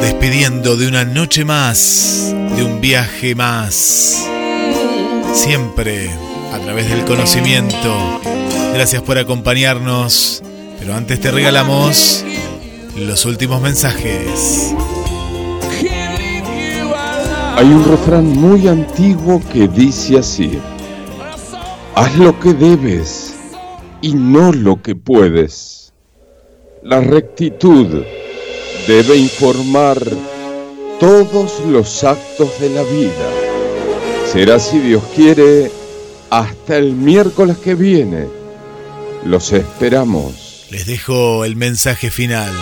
despidiendo 0.00 0.76
de 0.76 0.86
una 0.86 1.04
noche 1.04 1.44
más 1.44 2.32
de 2.56 2.64
un 2.64 2.80
viaje 2.80 3.34
más. 3.34 4.28
Siempre 5.34 6.08
a 6.52 6.58
través 6.58 6.88
del 6.88 7.04
conocimiento. 7.04 8.20
Gracias 8.74 9.02
por 9.02 9.18
acompañarnos. 9.18 10.42
Pero 10.78 10.94
antes 10.94 11.20
te 11.20 11.30
regalamos 11.30 12.24
los 12.96 13.24
últimos 13.24 13.60
mensajes. 13.60 14.74
Hay 17.56 17.66
un 17.66 17.84
refrán 17.84 18.26
muy 18.26 18.68
antiguo 18.68 19.42
que 19.52 19.66
dice 19.68 20.18
así. 20.18 20.58
Haz 21.94 22.16
lo 22.16 22.38
que 22.38 22.54
debes 22.54 23.34
y 24.00 24.14
no 24.14 24.52
lo 24.52 24.80
que 24.80 24.94
puedes. 24.94 25.92
La 26.82 27.00
rectitud 27.00 28.02
debe 28.86 29.16
informar 29.16 29.98
todos 30.98 31.60
los 31.66 32.04
actos 32.04 32.48
de 32.60 32.70
la 32.70 32.82
vida. 32.82 33.30
Será 34.32 34.58
si 34.58 34.78
Dios 34.78 35.02
quiere 35.14 35.70
hasta 36.30 36.76
el 36.76 36.92
miércoles 36.92 37.58
que 37.58 37.74
viene. 37.74 38.26
Los 39.24 39.52
esperamos. 39.52 40.66
Les 40.70 40.86
dejo 40.86 41.44
el 41.44 41.56
mensaje 41.56 42.10
final. 42.10 42.52